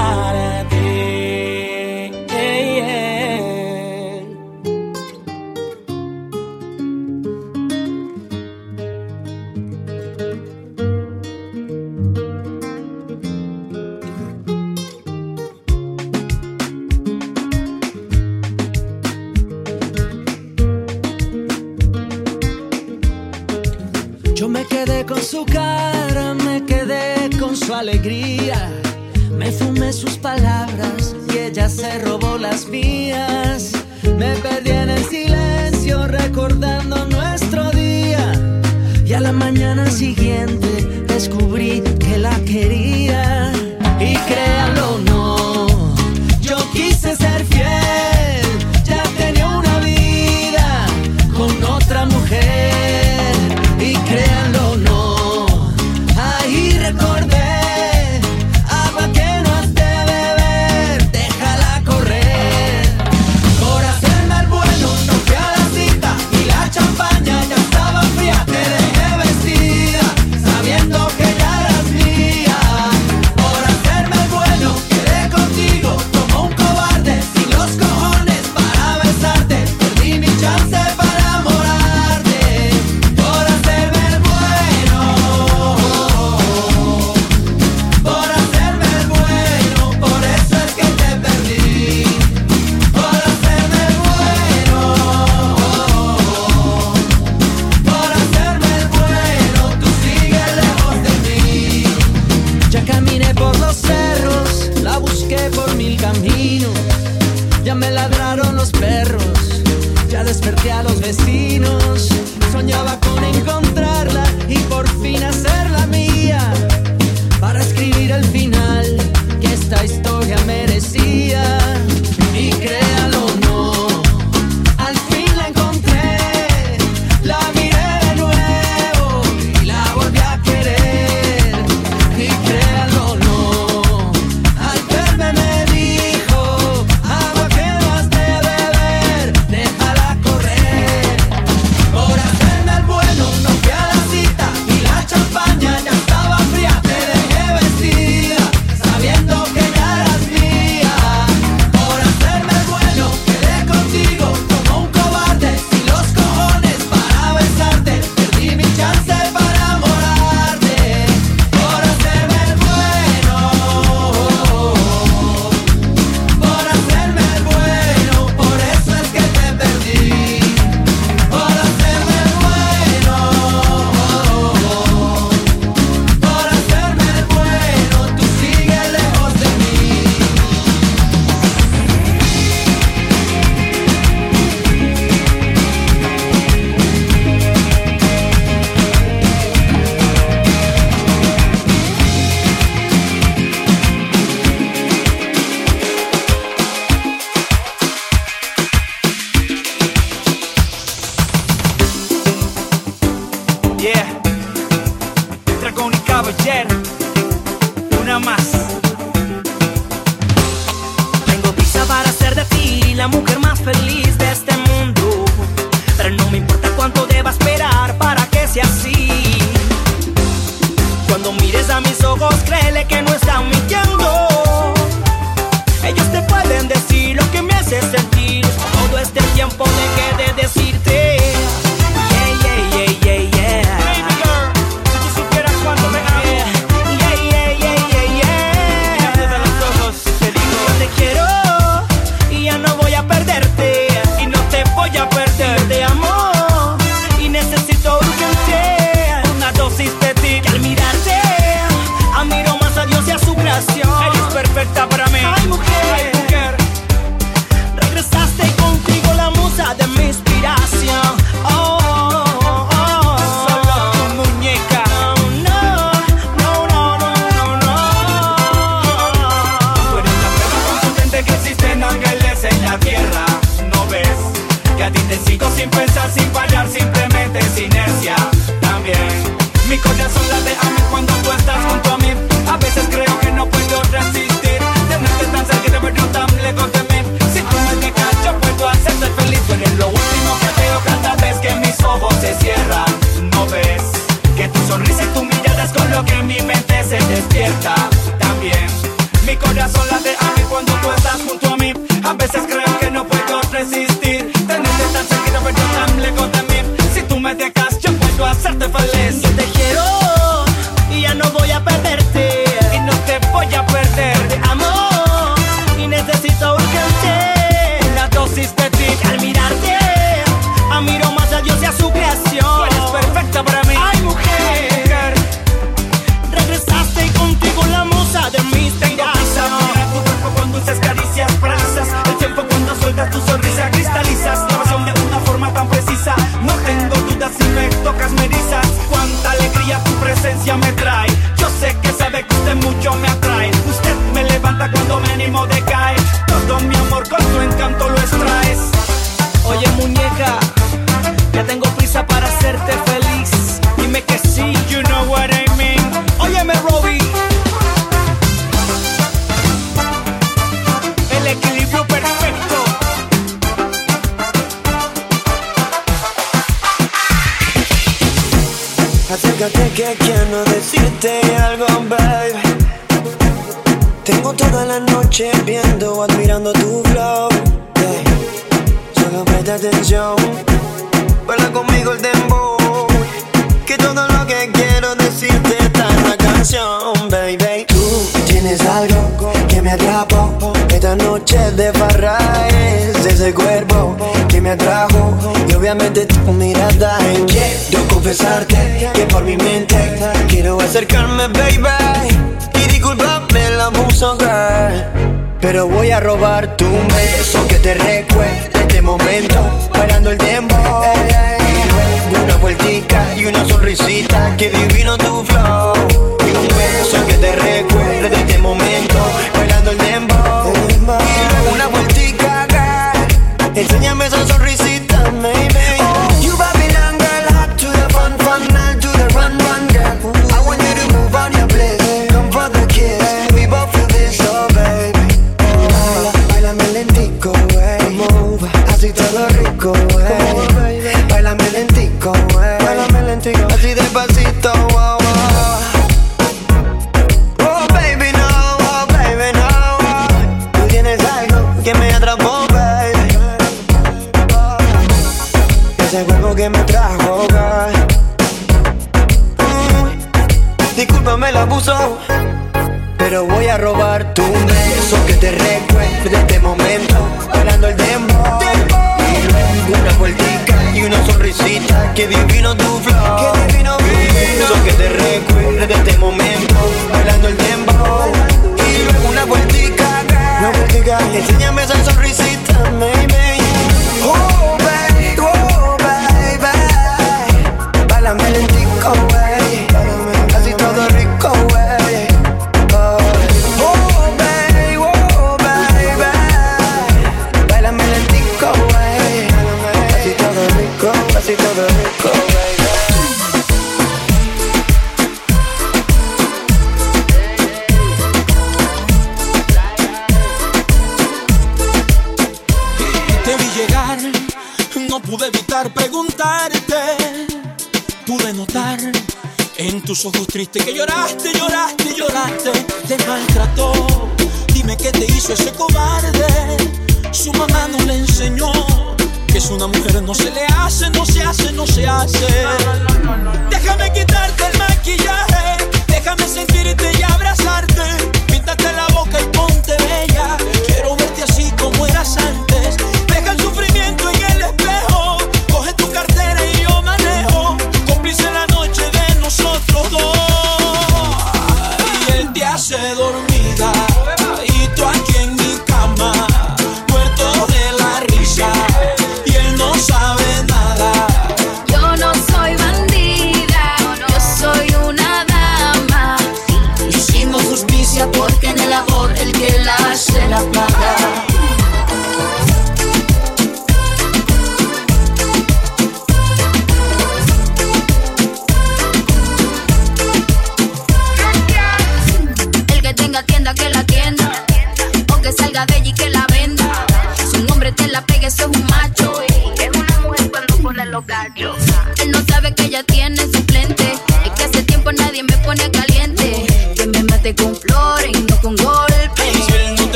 enséñame 423.75 424.05
esa 424.05 424.25
sonrisita, 424.25 424.84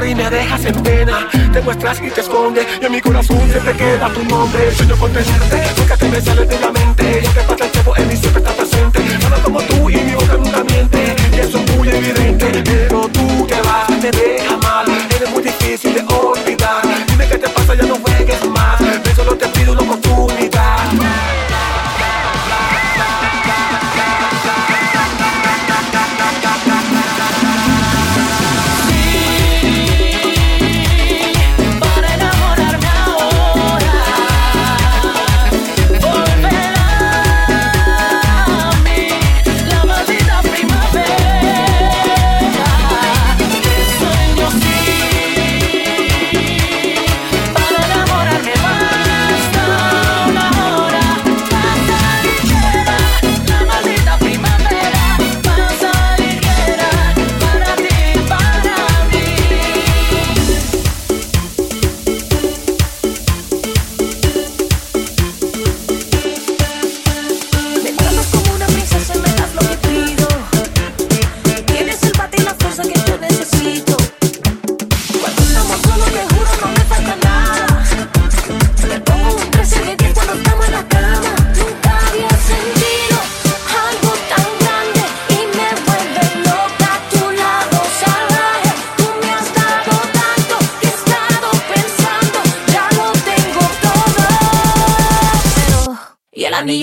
y 0.00 0.14
me 0.14 0.30
dejas 0.30 0.64
en 0.64 0.82
pena. 0.82 1.28
Te 1.52 1.60
muestras 1.60 2.00
y 2.00 2.10
te 2.10 2.22
escondes, 2.22 2.66
y 2.80 2.84
en 2.84 2.92
mi 2.92 3.00
corazón 3.00 3.38
siempre 3.50 3.74
queda 3.76 4.08
tu 4.08 4.24
nombre. 4.24 4.72
Sueño 4.74 4.96
con 4.96 5.12
tenerte, 5.12 5.62
nunca 5.76 5.96
te 5.96 6.08
me 6.08 6.20
sale 6.20 6.46
de 6.46 6.58
la 6.58 6.72
mente. 6.72 7.20
Y 7.22 7.26
aunque 7.26 7.40
pasa 7.42 7.64
el 7.66 7.70
tiempo, 7.70 7.96
en 7.96 8.08
mí 8.08 8.16
siempre 8.16 8.42
está 8.42 8.54
presente. 8.54 9.00
Nada 9.22 9.36
como 9.44 9.60
tú 9.60 9.90
y 9.90 9.96
mi 9.96 10.14
boca 10.14 10.36
nunca 10.38 10.64
miente, 10.64 11.14
y 11.36 11.40
eso 11.40 11.58
es 11.58 11.76
muy 11.76 11.88
evidente. 11.88 12.62
Pero 12.64 13.08
tú 13.08 13.46
que 13.46 13.60
vas, 13.60 13.90
me 13.90 14.10
deja 14.10 14.56
mal, 14.58 14.86
eres 15.14 15.30
muy 15.30 15.42
difícil 15.42 15.94
de 15.94 16.00
olvidar. 16.14 16.82
Dime 17.08 17.28
qué 17.28 17.38
te 17.38 17.48
pasa, 17.50 17.74
ya 17.74 17.84
no 17.84 17.96
juegues 17.96 18.48
más. 18.48 18.80
Yo 18.80 19.14
solo 19.14 19.36
te 19.36 19.46
pido 19.48 19.72
una 19.72 19.82
oportunidad. 19.82 20.61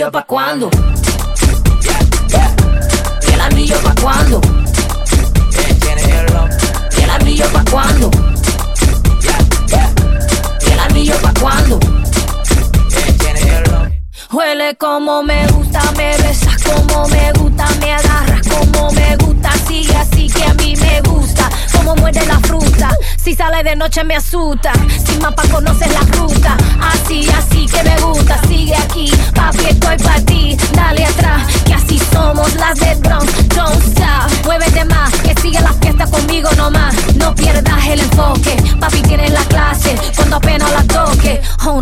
Anillo 0.10 0.12
pa' 0.12 0.26
cuándo? 0.26 0.70
¿Y 3.28 3.32
el 3.32 3.41
anillo 3.41 3.76
pa' 3.84 3.95
cuándo? 4.01 4.41
¿Y 6.97 7.01
el 7.03 7.10
anillo 7.10 7.45
pa' 7.51 7.64
cuándo? 7.70 8.10
¿Y 10.62 10.72
el 10.72 10.80
anillo 10.80 11.16
pa' 11.22 11.34
cuándo? 11.39 11.80
Huele 14.32 14.76
como 14.78 15.22
me 15.22 15.49
noche 23.80 24.03
me 24.03 24.15
asusta, 24.17 24.73
sin 25.05 25.21
mapa 25.21 25.41
conoces 25.49 25.89
la 25.93 26.01
ruta, 26.17 26.57
así, 26.82 27.25
así 27.30 27.65
que 27.65 27.82
me 27.82 27.97
gusta, 28.01 28.38
sigue 28.45 28.75
aquí, 28.75 29.09
papi 29.34 29.67
estoy 29.69 29.97
pa' 29.97 30.19
ti, 30.25 30.57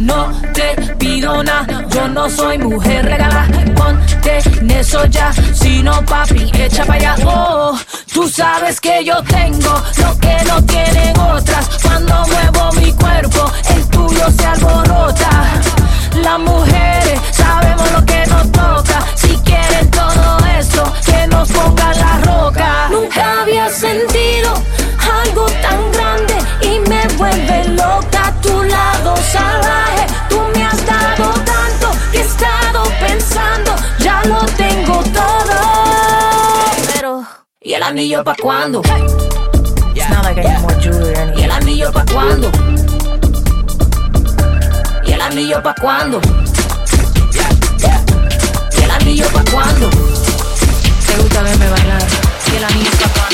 No 0.00 0.28
te 0.52 0.94
pido 0.96 1.44
nada, 1.44 1.86
yo 1.88 2.08
no 2.08 2.28
soy 2.28 2.58
mujer 2.58 3.04
regalada. 3.04 3.46
Ponte 3.76 4.38
en 4.58 4.70
eso 4.72 5.04
ya, 5.06 5.32
si 5.32 5.82
no 5.84 6.04
papi, 6.04 6.50
echa 6.52 6.84
para 6.84 7.12
allá. 7.12 7.16
Oh, 7.24 7.78
tú 8.12 8.28
sabes 8.28 8.80
que 8.80 9.04
yo 9.04 9.22
tengo 9.22 9.82
lo 9.98 10.18
que 10.18 10.36
no 10.48 10.62
tienen 10.64 11.16
otras. 11.18 11.68
Cuando 11.80 12.26
muevo 12.26 12.72
mi 12.72 12.92
cuerpo, 12.92 13.52
el 13.70 13.86
tuyo 13.88 14.30
se 14.36 14.46
alborota. 14.46 15.30
Las 16.22 16.38
mujeres 16.40 17.20
sabemos 17.30 17.92
lo 17.92 18.04
que 18.04 18.26
nos 18.26 18.50
toca. 18.50 19.06
Si 19.14 19.36
quieren 19.38 19.90
todo 19.90 20.38
esto, 20.58 20.92
que 21.06 21.26
nos 21.28 21.48
pongan 21.52 21.96
la 22.00 22.18
roca. 22.18 22.88
Nunca 22.90 23.42
había 23.42 23.68
sentido 23.68 24.54
algo 25.24 25.46
tan 25.46 25.92
grande 25.92 26.34
y 26.62 26.80
me 26.88 27.06
vuelve 27.16 27.68
loca 27.68 28.23
tu 28.64 28.70
lado 28.70 29.16
salvaje. 29.16 30.06
Tú 30.28 30.40
me 30.54 30.64
has 30.64 30.86
dado 30.86 31.32
tanto 31.44 31.90
que 32.10 32.18
he 32.18 32.22
estado 32.22 32.82
pensando, 33.00 33.74
ya 33.98 34.22
lo 34.24 34.40
tengo 34.56 35.02
todo. 35.12 35.60
Pero, 36.92 37.24
¿y 37.60 37.74
el 37.74 37.82
anillo 37.82 38.24
pa' 38.24 38.36
cuándo? 38.40 38.82
It's 39.94 40.08
not 40.10 40.24
like 40.24 40.40
I 40.40 40.44
need 40.44 40.60
more 40.60 40.74
jewelry. 40.80 41.40
¿Y 41.40 41.42
el 41.44 41.50
anillo 41.50 41.92
pa' 41.92 42.04
cuándo? 42.12 42.50
¿Y 45.06 45.12
el 45.12 45.20
anillo 45.20 45.62
pa' 45.62 45.74
cuándo? 45.80 46.20
¿Y 48.78 48.82
el 48.82 48.90
anillo 48.90 49.26
pa' 49.28 49.44
cuándo? 49.50 49.90
Te 49.90 51.16
gusta 51.22 51.42
verme 51.42 51.68
bailar. 51.68 52.02
¿Y 52.52 52.56
el 52.56 52.64
anillo 52.64 52.90
pa' 52.90 53.08
cuándo? 53.14 53.33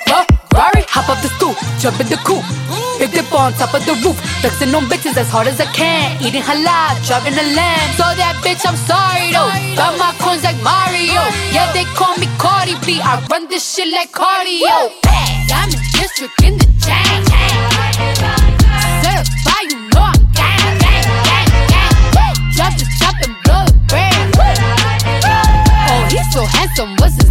Ferrari, 0.11 0.83
hop 0.91 1.07
up 1.09 1.21
the 1.23 1.29
stoop, 1.29 1.55
jump 1.79 1.99
in 1.99 2.07
the 2.07 2.19
coupe. 2.27 2.43
Big 2.99 3.11
dip 3.11 3.31
on 3.33 3.53
top 3.53 3.73
of 3.73 3.81
the 3.85 3.95
roof, 4.03 4.19
flexing 4.41 4.75
on 4.75 4.85
bitches 4.85 5.17
as 5.17 5.29
hard 5.29 5.47
as 5.47 5.59
I 5.59 5.65
can. 5.73 6.21
Eating 6.21 6.43
halal, 6.43 6.99
driving 7.07 7.33
a 7.33 7.45
lamb. 7.55 7.89
So 7.97 8.03
that 8.03 8.35
bitch, 8.43 8.61
I'm 8.67 8.75
sorry 8.75 9.31
though. 9.31 9.49
Got 9.79 9.97
my 9.97 10.13
coins 10.19 10.43
like 10.43 10.59
Mario. 10.61 11.23
Yeah, 11.55 11.71
they 11.73 11.85
call 11.95 12.15
me 12.17 12.27
Cardi 12.37 12.75
B. 12.85 12.99
I 13.01 13.17
run 13.31 13.47
this 13.47 13.63
shit 13.63 13.87
like 13.89 14.11
cardio. 14.11 14.91
Diamond 15.47 15.81
district 15.95 16.37
in 16.43 16.59
the 16.59 16.67
chain. 16.83 17.25
Certified, 19.01 19.71
you 19.71 19.79
know 19.95 20.05
I'm 20.11 20.21
gang, 20.37 20.77
gang, 20.77 21.07
gang, 21.25 21.49
gang. 22.13 22.35
Drop 22.53 22.73
the 22.77 22.85
top 22.99 23.15
and 23.25 23.33
blow 23.47 23.65
the 23.65 23.79
brand. 23.89 24.29
Oh, 25.89 26.05
he's 26.11 26.27
so 26.29 26.45
handsome, 26.45 26.95
what's 26.99 27.15
his 27.17 27.30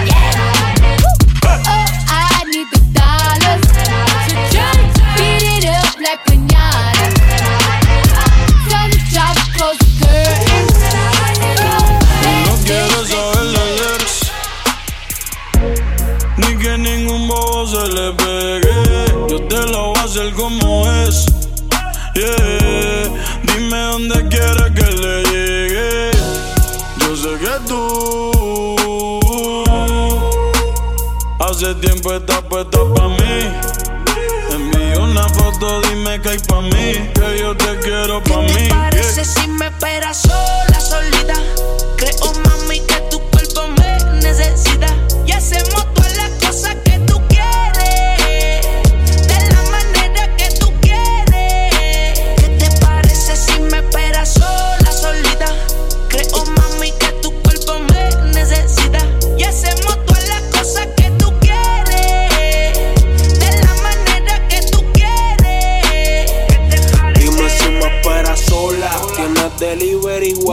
Hace 31.59 31.75
tiempo 31.75 32.13
estás 32.13 32.41
puesta 32.43 32.79
pa' 32.95 33.09
mí 33.09 33.53
Envío 34.53 35.03
una 35.03 35.29
foto, 35.29 35.81
dime 35.89 36.21
que 36.23 36.29
hay 36.29 36.39
pa' 36.39 36.61
mí 36.61 37.11
Que 37.13 37.41
yo 37.41 37.57
te 37.57 37.77
quiero 37.81 38.23
pa' 38.23 38.47
¿Qué 38.47 38.53
mí 38.53 38.69
te 38.69 38.75
parece 38.75 39.25
si 39.25 39.49
me 39.49 39.67
esperas 39.67 40.19
sola, 40.19 40.81
solita? 40.81 41.35
Creo, 41.97 42.33
mami, 42.47 42.79
que 42.79 43.01
tu 43.11 43.19
cuerpo 43.31 43.67
me 43.77 44.21
necesita. 44.21 44.87
Y 45.27 45.33
hacemos 45.33 45.85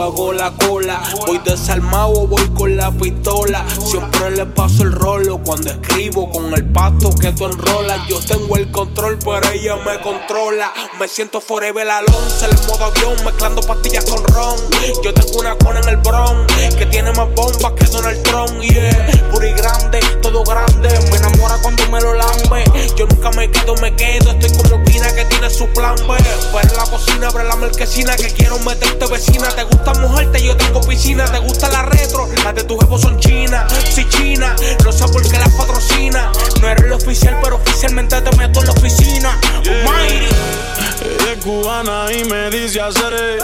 hago 0.02 0.32
la 0.32 0.52
cola. 0.52 1.00
Voy 1.26 1.38
desarmado, 1.44 2.26
voy 2.26 2.48
con 2.50 2.76
la 2.76 2.90
pistola. 2.90 3.64
Siempre 3.84 4.30
le 4.30 4.46
paso 4.46 4.82
el 4.82 4.92
rolo 4.92 5.40
cuando 5.44 5.70
escribo 5.70 6.30
con 6.30 6.52
el 6.54 6.64
pasto 6.66 7.10
que 7.10 7.32
tú 7.32 7.46
enrolas. 7.46 8.06
Yo 8.08 8.18
tengo 8.20 8.56
el 8.56 8.70
control, 8.70 9.18
pero 9.18 9.48
ella 9.50 9.76
me 9.76 10.00
controla. 10.00 10.72
Me 10.98 11.08
siento 11.08 11.40
forever 11.40 11.88
Alonso, 11.88 12.46
el 12.50 12.56
modo 12.66 12.84
avión, 12.84 13.24
mezclando 13.24 13.62
pastillas 13.62 14.04
con 14.04 14.22
ron. 14.24 14.56
Yo 15.02 15.12
tengo 15.14 15.40
una 15.40 15.56
cona 15.56 15.80
en 15.80 15.88
el 15.88 15.96
bron 15.96 16.46
que 16.78 16.86
tiene 16.86 17.12
más 17.12 17.28
bombas 17.34 17.72
que 17.72 17.84
Donald 17.86 18.22
Trump. 18.22 18.60
Yeah, 18.60 19.30
puri 19.32 19.52
grande, 19.52 20.00
todo 20.22 20.42
grande. 20.44 20.88
Me 21.10 21.16
enamora 21.16 21.56
cuando 21.62 21.86
me 21.90 22.00
lo 22.00 22.14
lambe. 22.14 22.64
Yo 22.96 23.06
nunca 23.06 23.30
me 23.32 23.50
quedo, 23.50 23.74
me 23.76 23.94
quedo. 23.94 24.30
Estoy 24.32 24.50
como 24.62 24.84
Pina 24.84 25.12
que 25.14 25.24
tiene 25.26 25.50
su 25.50 25.66
plan 25.68 25.96
B. 25.96 26.14
En 26.62 26.76
la 26.76 26.84
cocina, 26.84 27.28
abre 27.28 27.44
la 27.44 27.56
marquesina 27.56 28.16
que 28.16 28.28
quiero 28.28 28.58
meterte 28.60 29.06
vecina. 29.06 29.48
Te 29.48 29.64
gusta 29.64 29.85
mojarte, 29.94 30.42
yo 30.42 30.56
tengo 30.56 30.80
piscina. 30.80 31.24
Te 31.26 31.38
gusta 31.38 31.68
la 31.70 31.82
retro, 31.82 32.28
las 32.44 32.54
de 32.54 32.64
tu 32.64 32.78
jefe 32.78 32.98
son 32.98 33.18
chinas. 33.18 33.72
Si 33.94 34.08
china, 34.08 34.54
no 34.84 34.92
sé 34.92 35.06
por 35.08 35.22
qué 35.22 35.38
las 35.38 35.50
patrocina. 35.54 36.32
No 36.60 36.68
eres 36.68 36.84
el 36.84 36.92
oficial, 36.92 37.38
pero 37.42 37.56
oficialmente 37.56 38.20
te 38.20 38.36
meto 38.36 38.60
en 38.60 38.66
la 38.66 38.72
oficina. 38.72 39.38
Ella 39.64 41.32
es 41.32 41.44
cubana 41.44 42.06
y 42.12 42.24
me 42.24 42.50
dice 42.50 42.80
hacer 42.80 43.38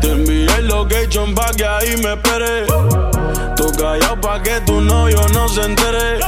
Te 0.00 0.10
envié 0.10 0.46
el 0.56 0.66
location 0.66 1.34
pa' 1.34 1.52
que 1.52 1.64
ahí 1.64 1.96
me 1.98 2.14
espere. 2.14 2.66
Tú 3.56 3.70
callado 3.72 4.20
pa' 4.20 4.42
que 4.42 4.60
tu 4.62 4.80
novio 4.80 5.20
no 5.32 5.48
se 5.48 5.62
entere. 5.62 6.18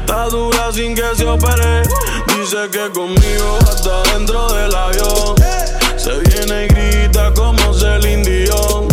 Está 0.00 0.26
dura 0.26 0.72
sin 0.72 0.94
que 0.94 1.04
se 1.16 1.24
opere. 1.24 1.82
Dice 2.26 2.68
que 2.70 2.90
conmigo 2.90 3.58
hasta 3.62 4.02
dentro 4.12 4.52
del 4.52 4.74
avión. 4.74 5.69
Se 6.02 6.18
viene 6.18 6.64
y 6.64 6.68
grita 6.68 7.30
como 7.34 7.74
Celine 7.74 8.22
Dion. 8.22 8.88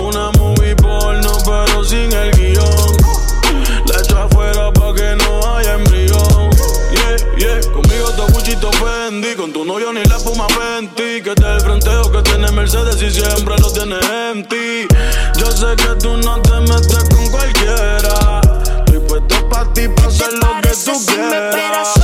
Una 0.00 0.30
movie 0.38 0.74
porno 0.76 1.32
pero 1.44 1.84
sin 1.84 2.10
el 2.10 2.30
guion. 2.30 2.96
La 3.84 3.98
echo 3.98 4.16
afuera 4.16 4.72
pa' 4.72 4.94
que 4.94 5.16
no 5.16 5.54
haya 5.54 5.74
embrión. 5.74 6.50
Yeah, 6.92 7.16
yeah, 7.36 7.72
conmigo 7.72 8.10
te 8.12 8.32
cuchito 8.32 8.70
Fendi. 8.72 9.34
Con 9.34 9.52
tu 9.52 9.66
novio 9.66 9.92
ni 9.92 10.02
la 10.04 10.16
puma 10.16 10.46
Fenty. 10.48 11.20
Que 11.20 11.34
te 11.34 11.46
el 11.46 11.60
frenteo 11.60 12.10
que 12.10 12.22
tiene 12.22 12.50
Mercedes 12.50 13.02
y 13.02 13.10
siempre 13.10 13.54
lo 13.58 13.70
tiene 13.70 13.96
en 14.30 14.48
ti. 14.48 14.88
Yo 15.38 15.50
sé 15.50 15.76
que 15.76 15.94
tú 16.00 16.16
no 16.16 16.40
te 16.40 16.58
metes 16.60 17.04
con 17.14 17.28
cualquiera. 17.28 18.40
Estoy 18.86 19.00
puesto 19.00 19.46
pa' 19.50 19.70
ti, 19.74 19.88
pa' 19.88 20.06
hacer 20.06 20.32
lo 20.32 20.58
que 20.62 20.70
tú 20.70 21.04
quieras. 21.04 21.95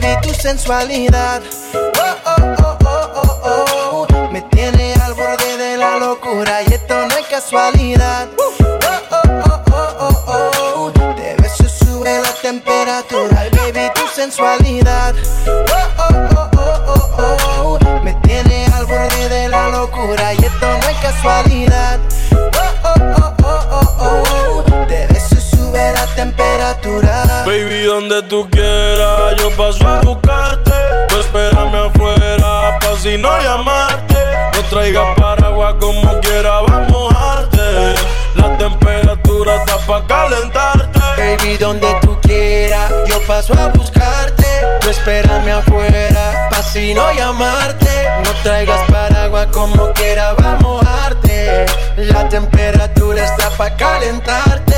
Baby, 0.00 0.16
tu 0.22 0.34
sensualidad. 0.34 1.42
Oh, 1.74 1.78
oh, 2.26 2.56
oh, 2.58 2.78
oh, 2.84 3.40
oh, 3.44 4.06
oh. 4.10 4.28
Me 4.32 4.42
tiene 4.42 4.94
al 5.04 5.14
borde 5.14 5.56
de 5.56 5.76
la 5.76 5.96
locura 5.98 6.62
y 6.62 6.74
esto 6.74 6.94
no 7.06 7.16
es 7.16 7.26
casualidad. 7.26 8.28
Oh, 8.38 8.52
oh, 8.60 9.00
oh, 9.10 9.62
oh, 9.72 10.24
oh, 10.26 10.92
oh. 10.94 11.14
De 11.16 11.34
beso 11.42 11.68
sube 11.68 12.20
la 12.22 12.32
temperatura. 12.42 13.44
Baby, 13.52 13.90
tu 13.94 14.02
sensualidad. 14.14 15.14
Oh, 15.46 15.52
oh, 15.98 16.28
oh, 16.36 16.50
oh, 16.56 17.10
oh, 17.18 17.78
oh. 17.82 18.00
Me 18.02 18.14
tiene 18.22 18.66
al 18.74 18.86
borde 18.86 19.28
de 19.28 19.48
la 19.48 19.68
locura 19.68 20.34
y 20.34 20.44
esto 20.44 20.66
no 20.66 20.88
es 20.88 20.96
casualidad. 20.98 21.98
Oh, 22.32 22.38
oh, 22.84 22.94
oh, 23.16 23.34
oh, 23.44 23.94
oh, 24.00 24.64
oh. 24.66 24.86
De 24.86 25.06
beso 25.08 25.36
sube 25.40 25.92
la 25.92 26.06
temperatura. 26.14 27.24
Baby, 27.48 27.84
donde 27.84 28.22
tú 28.24 28.46
quieras, 28.50 29.36
yo 29.38 29.50
paso 29.52 29.88
a 29.88 30.02
buscarte. 30.02 30.70
Tú 31.08 31.16
espérame 31.16 31.76
afuera, 31.76 32.78
pa' 32.78 32.94
si 33.00 33.16
no 33.16 33.30
llamarte. 33.40 34.18
No 34.54 34.62
traigas 34.68 35.16
paraguas 35.16 35.76
como 35.80 36.20
quiera, 36.20 36.60
vamos 36.60 36.70
a 36.72 36.90
mojarte. 36.90 37.94
La 38.34 38.54
temperatura 38.58 39.56
está 39.56 39.78
pa' 39.86 40.06
calentarte. 40.06 41.00
Baby, 41.16 41.56
donde 41.56 41.88
tú 42.02 42.18
quieras, 42.20 42.92
yo 43.08 43.18
paso 43.26 43.54
a 43.54 43.68
buscarte. 43.68 44.44
Tú 44.82 44.90
espérame 44.90 45.50
afuera, 45.52 46.50
pa' 46.50 46.62
si 46.62 46.92
no 46.92 47.10
llamarte. 47.14 48.10
No 48.24 48.30
traigas 48.42 48.82
paraguas 48.90 49.46
como 49.54 49.90
quiera, 49.94 50.34
vamos 50.34 50.60
a 50.60 50.62
mojarte. 50.62 51.64
La 51.96 52.28
temperatura 52.28 53.24
está 53.24 53.48
pa' 53.56 53.74
calentarte. 53.74 54.76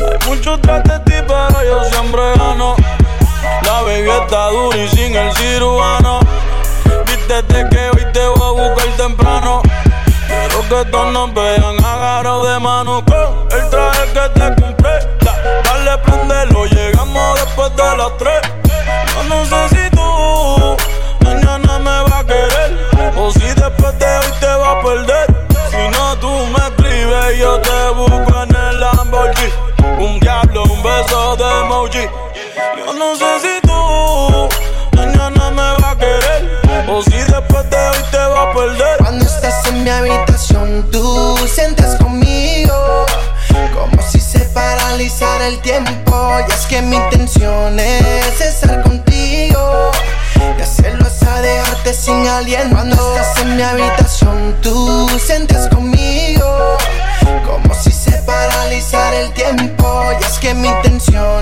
Hay 0.00 0.28
muchos 0.28 0.60
tras 0.62 0.82
de 0.84 0.98
ti, 1.00 1.12
pero 1.26 1.62
yo 1.64 1.84
siempre 1.84 2.22
gano. 2.36 2.76
La 3.64 3.82
baby 3.82 4.10
está 4.10 4.48
dura 4.50 4.76
y 4.76 4.88
sin 4.88 5.14
el 5.14 5.32
cirujano. 5.36 6.20
Vístete 7.06 7.68
que 7.70 7.90
hoy 7.90 8.12
te 8.12 8.26
voy 8.26 8.64
a 8.64 8.68
buscar 8.68 8.88
temprano. 8.96 9.62
Quiero 10.26 10.60
que 10.84 10.90
todos 10.90 11.12
nos 11.12 11.34
vean 11.34 11.84
agarrados 11.84 12.48
de 12.48 12.58
mano 12.60 13.04
con 13.04 13.58
el 13.58 13.70
traje 13.70 14.02
que 14.12 14.40
te 14.40 14.62
compré. 14.62 14.98
Da- 15.20 15.62
Dale, 15.64 15.98
prendelo, 15.98 16.66
llegamos 16.66 17.34
después 17.40 17.74
de 17.76 17.96
las 17.96 18.16
tres. 18.18 18.40
Yo 19.14 19.24
no 19.24 19.44
sé 19.44 19.68
si 19.70 19.90
tú 19.90 20.76
mañana 21.24 21.78
me 21.78 22.02
vas 22.02 22.12
a 22.12 22.24
querer 22.24 22.78
o 23.16 23.30
si 23.32 23.40
después 23.40 23.98
de 23.98 24.06
hoy 24.18 24.32
te 24.40 24.46
vas 24.46 24.68
a 24.76 24.82
perder. 24.82 25.46
Si 25.70 25.88
no, 25.96 26.16
tú 26.18 26.28
me 26.28 26.58
escribes 26.68 27.36
y 27.36 27.38
yo 27.40 27.60
te 27.60 27.90
busco 27.94 28.42
en 28.42 28.54
el 28.56 28.80
Lamborghini. 28.80 29.52
Un 29.98 30.20
diablo, 30.20 30.62
un 30.62 30.82
beso 30.82 31.36
de 31.36 31.44
emoji. 31.64 32.06
Yo 32.78 32.92
no 32.94 33.16
sé 33.16 33.40
si 33.40 33.60
tú 33.66 34.48
mañana 34.96 35.50
me 35.50 35.62
vas 35.62 35.92
a 35.92 35.96
querer 35.96 36.88
o 36.88 37.02
si 37.02 37.10
después 37.10 37.68
de 37.68 37.76
hoy 37.76 37.98
te 38.12 38.16
vas 38.16 38.46
a 38.46 38.52
perder. 38.54 38.98
Cuando 38.98 39.24
estás 39.24 39.66
en 39.66 39.82
mi 39.82 39.90
habitación, 39.90 40.88
tú 40.92 41.36
sientes 41.52 41.96
conmigo. 41.96 43.06
Como 43.74 44.00
si 44.08 44.20
se 44.20 44.40
paralizara 44.50 45.48
el 45.48 45.58
tiempo. 45.62 46.38
Y 46.48 46.52
es 46.52 46.66
que 46.66 46.80
mi 46.80 46.94
intención 46.94 47.80
es 47.80 48.40
estar 48.40 48.82
contigo. 48.84 49.90
Y 50.56 50.62
hacerlo 50.62 51.06
hasta 51.06 51.40
dejarte 51.40 51.92
sin 51.92 52.26
aliento. 52.28 52.76
Cuando 52.76 53.16
estás 53.16 53.42
en 53.42 53.56
mi 53.56 53.62
habitación, 53.62 54.07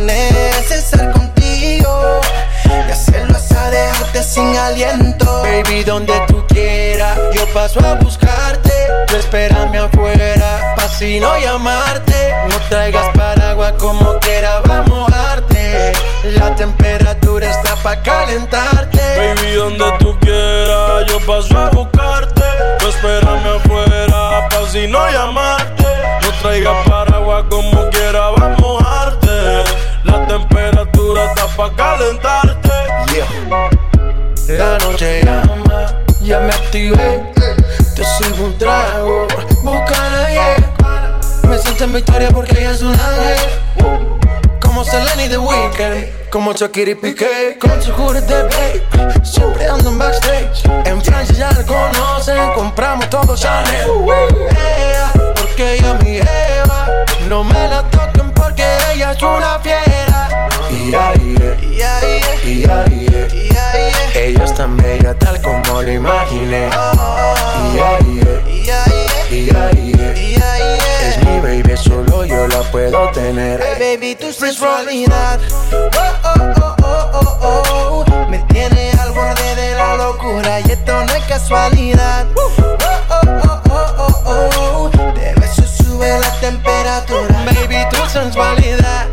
intención 0.07 0.11
es 0.11 0.71
estar 0.71 1.13
contigo. 1.13 2.21
Y 2.65 2.91
hacerlo 2.91 3.37
hasta 3.37 3.71
dejarte 3.71 4.23
sin 4.23 4.57
aliento. 4.57 5.43
Baby, 5.43 5.85
donde 5.85 6.13
tú 6.29 6.45
quieras, 6.49 7.19
yo 7.35 7.47
paso 7.53 7.81
a 7.81 7.95
buscarte. 7.95 8.73
Tú 9.07 9.17
espérame 9.17 9.77
afuera, 9.77 10.75
pa' 10.77 10.89
si 10.89 11.21
no 11.21 11.37
llamarte. 11.39 12.35
No 12.49 12.57
traigas 12.69 13.09
paraguas 13.17 13.73
como 13.79 14.19
quiera, 14.21 14.61
vamos 14.67 14.87
a 14.87 14.91
mojarte. 14.91 15.93
La 16.39 16.55
temperatura 16.55 17.51
está 17.51 17.77
pa' 17.77 18.03
calentarte. 18.03 18.99
Baby, 18.99 19.55
donde 19.55 19.93
tú 19.99 20.17
quieras, 20.21 21.07
yo 21.09 21.21
paso 21.21 21.57
a 21.59 21.71
buscarte. 21.71 22.43
Tú 22.79 22.89
espérame 22.89 23.57
afuera, 23.57 24.49
pa' 24.49 24.69
si 24.71 24.87
no 24.89 25.09
llamarte. 25.11 25.85
No 26.23 26.33
traigas 26.43 26.89
paraguas 26.89 27.45
como 27.49 27.86
pa' 31.57 31.73
calentarte. 31.75 32.71
La 34.49 34.79
noche 34.79 35.23
llama, 35.25 35.87
ya 36.21 36.41
me 36.41 36.53
activé. 36.53 37.33
Te 37.95 38.05
sirvo 38.05 38.47
un 38.47 38.59
trago, 38.59 39.27
busca 39.63 40.31
yeah. 40.31 40.57
Me 41.49 41.59
siento 41.59 41.85
en 41.85 41.95
victoria 41.95 42.29
porque 42.31 42.61
ella 42.61 42.73
es 42.73 42.83
un 42.83 42.93
ángel. 42.93 43.39
Como 44.61 44.85
Selena 44.85 45.25
y 45.25 45.29
The 45.31 45.39
Weeknd, 45.39 46.31
como 46.31 46.53
Shakira 46.53 46.91
y 46.91 46.95
Piqué, 46.95 47.57
con 47.59 47.83
su 47.83 47.93
juguete 47.93 48.35
de 48.35 48.43
babe. 48.43 49.25
Siempre 49.25 49.67
ando 49.67 49.91
en 49.91 49.99
backstage. 49.99 50.65
En 50.85 51.03
Francia 51.03 51.35
ya 51.35 51.51
la 51.53 51.65
conocen, 51.65 52.53
compramos 52.55 53.09
todo 53.09 53.35
Chanel. 53.35 53.87
Ella, 54.51 55.11
porque 55.35 55.75
ella 55.77 55.97
es 55.99 56.05
mi 56.05 56.17
Eva. 56.19 56.89
No 57.29 57.43
me 57.43 57.69
la 57.69 57.83
toquen 57.91 58.31
porque 58.33 58.65
ella 58.93 59.13
es 59.13 59.23
una 59.23 59.59
fiera. 59.61 60.29
Yeah, 60.71 61.15
yeah, 61.15 61.26
yeah, 61.63 62.01
yeah. 62.45 62.85
Ella 64.15 64.45
es 64.45 64.55
tan 64.55 64.77
bella 64.77 65.15
tal 65.15 65.41
como 65.43 65.83
lo 65.83 65.91
imaginé. 65.93 66.71
Es 71.03 71.25
mi 71.25 71.41
baby, 71.41 71.77
solo 71.77 72.25
yo 72.25 72.47
la 72.49 72.61
puedo 72.71 73.11
tener. 73.11 73.61
Baby, 73.79 74.17
tu 74.17 74.33
sensualidad. 74.33 75.39
Oh, 75.73 75.91
oh, 76.25 76.77
oh, 76.83 78.05
oh, 78.09 78.27
Me 78.29 78.39
tiene 78.49 78.91
al 79.01 79.13
borde 79.13 79.55
de 79.55 79.75
la 79.77 79.97
locura 79.97 80.61
y 80.61 80.73
esto 80.73 81.05
no 81.05 81.15
es 81.15 81.25
casualidad. 81.25 82.27
Oh, 82.37 82.51
oh, 82.59 83.61
oh, 83.71 84.23
oh, 84.27 84.91
oh. 84.93 85.13
De 85.15 85.35
besos 85.41 85.71
sube 85.71 86.19
la 86.19 86.31
temperatura. 86.41 87.45
Baby, 87.45 87.87
tu 87.91 88.09
sensualidad. 88.09 89.07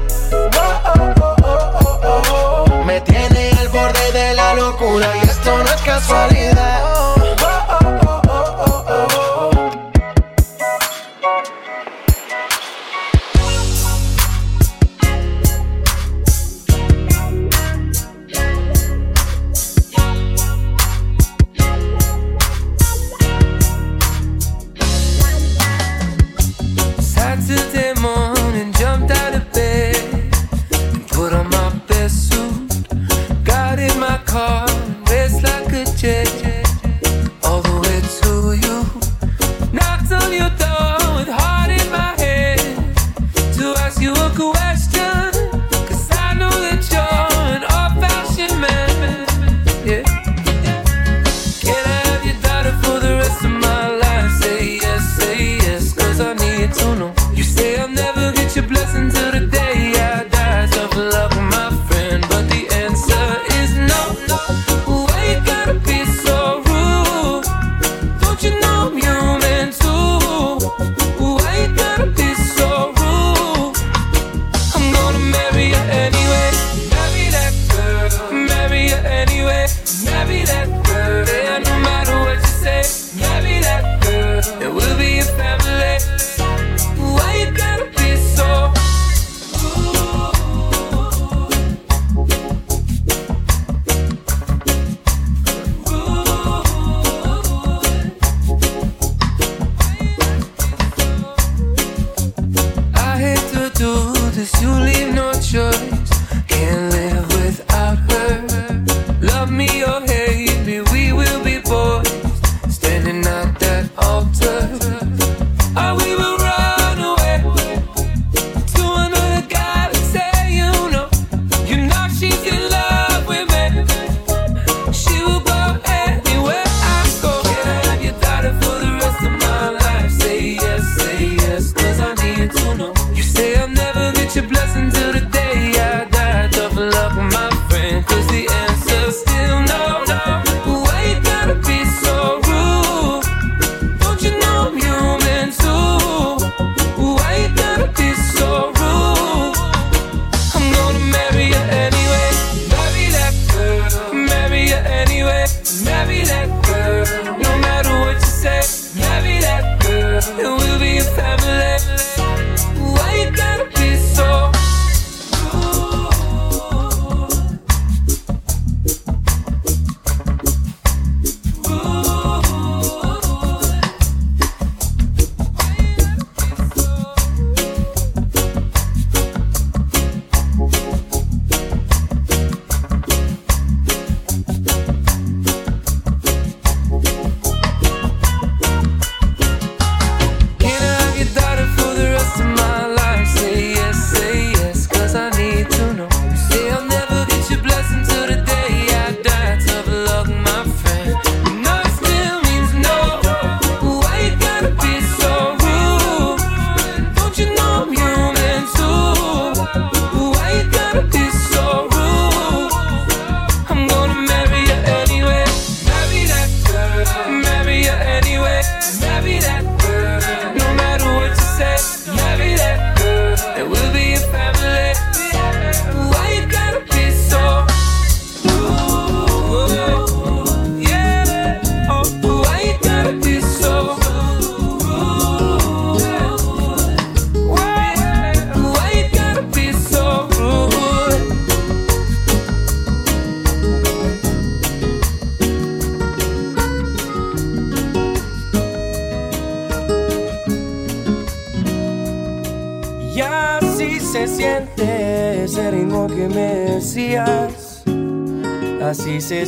esto 5.43 5.57
no 5.57 5.65
es 5.65 5.81
casualidad. 5.81 7.22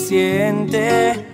siente 0.08 1.26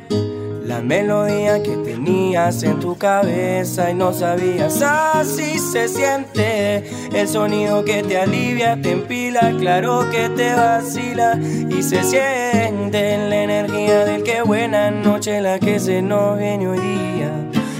la 0.63 0.79
melodía 0.79 1.61
que 1.61 1.75
tenías 1.75 2.63
en 2.63 2.79
tu 2.79 2.97
cabeza 2.97 3.91
y 3.91 3.95
no 3.95 4.13
sabías 4.13 4.81
así 4.81 5.59
se 5.59 5.89
siente 5.89 6.89
el 7.13 7.27
sonido 7.27 7.83
que 7.83 8.01
te 8.01 8.17
alivia, 8.17 8.81
te 8.81 8.91
empila, 8.91 9.51
claro 9.59 10.09
que 10.09 10.29
te 10.29 10.55
vacila 10.55 11.37
y 11.37 11.83
se 11.83 12.01
siente 12.01 13.17
la 13.17 13.43
energía 13.43 14.05
del 14.05 14.23
que 14.23 14.41
buena 14.41 14.89
noche 14.89 15.41
la 15.41 15.59
que 15.59 15.77
se 15.77 16.01
nos 16.01 16.39
viene 16.39 16.69
hoy 16.69 16.79
día. 16.79 17.31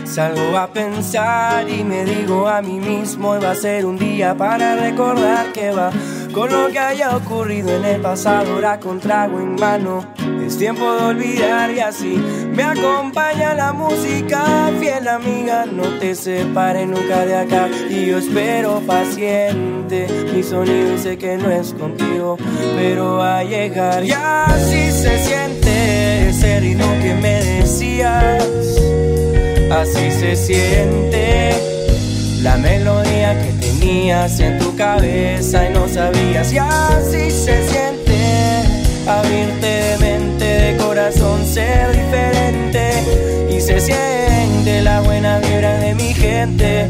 Salgo 0.03 0.57
a 0.57 0.67
pensar 0.67 1.69
y 1.69 1.85
me 1.85 2.03
digo 2.03 2.49
a 2.49 2.61
mí 2.61 2.81
mismo, 2.81 3.39
va 3.39 3.51
a 3.51 3.55
ser 3.55 3.85
un 3.85 3.97
día 3.97 4.35
para 4.35 4.75
recordar 4.75 5.53
que 5.53 5.71
va 5.71 5.89
con 6.33 6.51
lo 6.51 6.67
que 6.67 6.79
haya 6.79 7.15
ocurrido 7.15 7.73
en 7.77 7.85
el 7.85 8.01
pasado, 8.01 8.55
ahora 8.55 8.77
con 8.77 8.99
trago 8.99 9.39
en 9.39 9.55
mano. 9.55 10.05
Es 10.51 10.57
tiempo 10.57 10.83
de 10.93 11.05
olvidar 11.05 11.71
y 11.71 11.79
así 11.79 12.21
me 12.53 12.63
acompaña 12.63 13.53
la 13.53 13.71
música, 13.71 14.69
fiel 14.81 15.07
amiga, 15.07 15.65
no 15.65 15.97
te 15.97 16.13
separes 16.13 16.89
nunca 16.89 17.25
de 17.25 17.37
acá. 17.37 17.69
Y 17.89 18.07
yo 18.07 18.17
espero 18.17 18.81
paciente 18.85 20.07
mi 20.33 20.43
sonido 20.43 20.95
y 20.95 20.97
sé 20.97 21.17
que 21.17 21.37
no 21.37 21.49
es 21.49 21.73
contigo, 21.73 22.37
pero 22.75 23.15
va 23.15 23.39
a 23.39 23.43
llegar. 23.45 24.03
Y 24.03 24.11
así 24.11 24.91
se 24.91 25.19
siente 25.19 26.29
ese 26.31 26.59
ritmo 26.59 26.85
que 27.01 27.13
me 27.13 27.41
decías 27.45 28.43
así 29.71 30.11
se 30.11 30.35
siente 30.35 31.53
la 32.41 32.57
melodía 32.57 33.41
que 33.41 33.53
tenías 33.53 34.37
en 34.41 34.59
tu 34.59 34.75
cabeza 34.75 35.69
y 35.69 35.73
no 35.73 35.87
sabías 35.87 36.51
y 36.51 36.57
así 36.57 37.31
se 37.31 37.69
siente 37.69 38.01
abrirte 39.07 39.97
de 39.97 40.10
diferente 41.89 43.47
y 43.49 43.59
se 43.61 43.79
siente 43.79 44.81
la 44.81 45.01
buena 45.01 45.39
vibra 45.39 45.73
de 45.77 45.95
mi 45.95 46.13
gente 46.13 46.89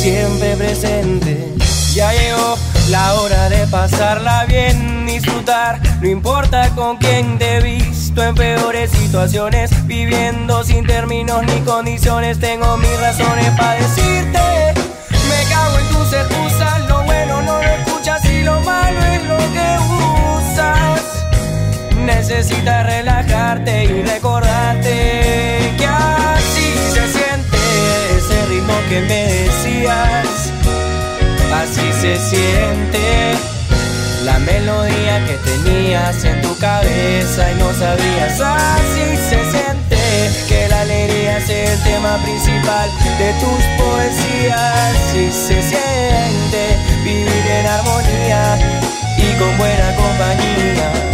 siempre 0.00 0.56
presente. 0.56 1.54
Ya 1.92 2.12
llegó 2.12 2.56
la 2.88 3.14
hora 3.14 3.48
de 3.48 3.66
pasarla 3.66 4.44
bien, 4.46 5.06
disfrutar, 5.06 5.80
no 6.00 6.08
importa 6.08 6.70
con 6.74 6.96
quién 6.96 7.38
te 7.38 7.56
he 7.56 7.60
visto 7.60 8.22
en 8.22 8.34
peores 8.34 8.90
situaciones, 8.90 9.70
viviendo 9.86 10.64
sin 10.64 10.86
términos 10.86 11.42
ni 11.44 11.60
condiciones, 11.60 12.38
tengo 12.40 12.76
mis 12.78 13.00
razones 13.00 13.50
para 13.58 13.74
decirte, 13.74 14.40
me 15.28 15.50
cago 15.50 15.78
en 15.78 15.88
tus 15.88 16.12
excusas, 16.12 16.88
lo 16.88 17.02
bueno 17.04 17.42
no 17.42 17.58
lo 17.58 17.68
escuchas 17.68 18.24
y 18.24 18.42
lo 18.42 18.60
malo 18.60 19.00
es 19.00 19.24
lo 19.24 19.36
que 19.36 19.78
usas. 20.38 21.19
Necesitas 22.04 22.86
relajarte 22.86 23.84
y 23.84 24.02
recordarte 24.02 25.74
que 25.78 25.86
así 25.86 26.74
se 26.92 27.08
siente 27.12 27.58
ese 28.16 28.46
ritmo 28.46 28.74
que 28.88 29.00
me 29.00 29.24
decías 29.32 30.50
así 31.62 31.92
se 32.00 32.16
siente 32.16 33.34
la 34.24 34.38
melodía 34.38 35.24
que 35.26 35.36
tenías 35.44 36.24
en 36.24 36.40
tu 36.42 36.56
cabeza 36.58 37.52
y 37.52 37.54
no 37.58 37.72
sabías. 37.74 38.40
Así 38.40 39.16
se 39.28 39.50
siente 39.50 39.96
que 40.48 40.68
la 40.68 40.80
alegría 40.82 41.38
es 41.38 41.48
el 41.48 41.82
tema 41.82 42.16
principal 42.22 42.88
de 43.18 43.32
tus 43.40 43.62
poesías. 43.78 44.60
Así 44.60 45.30
se 45.32 45.62
siente 45.62 46.62
vivir 47.04 47.28
en 47.28 47.66
armonía 47.66 48.58
y 49.18 49.38
con 49.38 49.56
buena 49.58 49.94
compañía. 49.96 51.09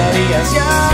harías 0.00 0.52
ya. 0.54 0.89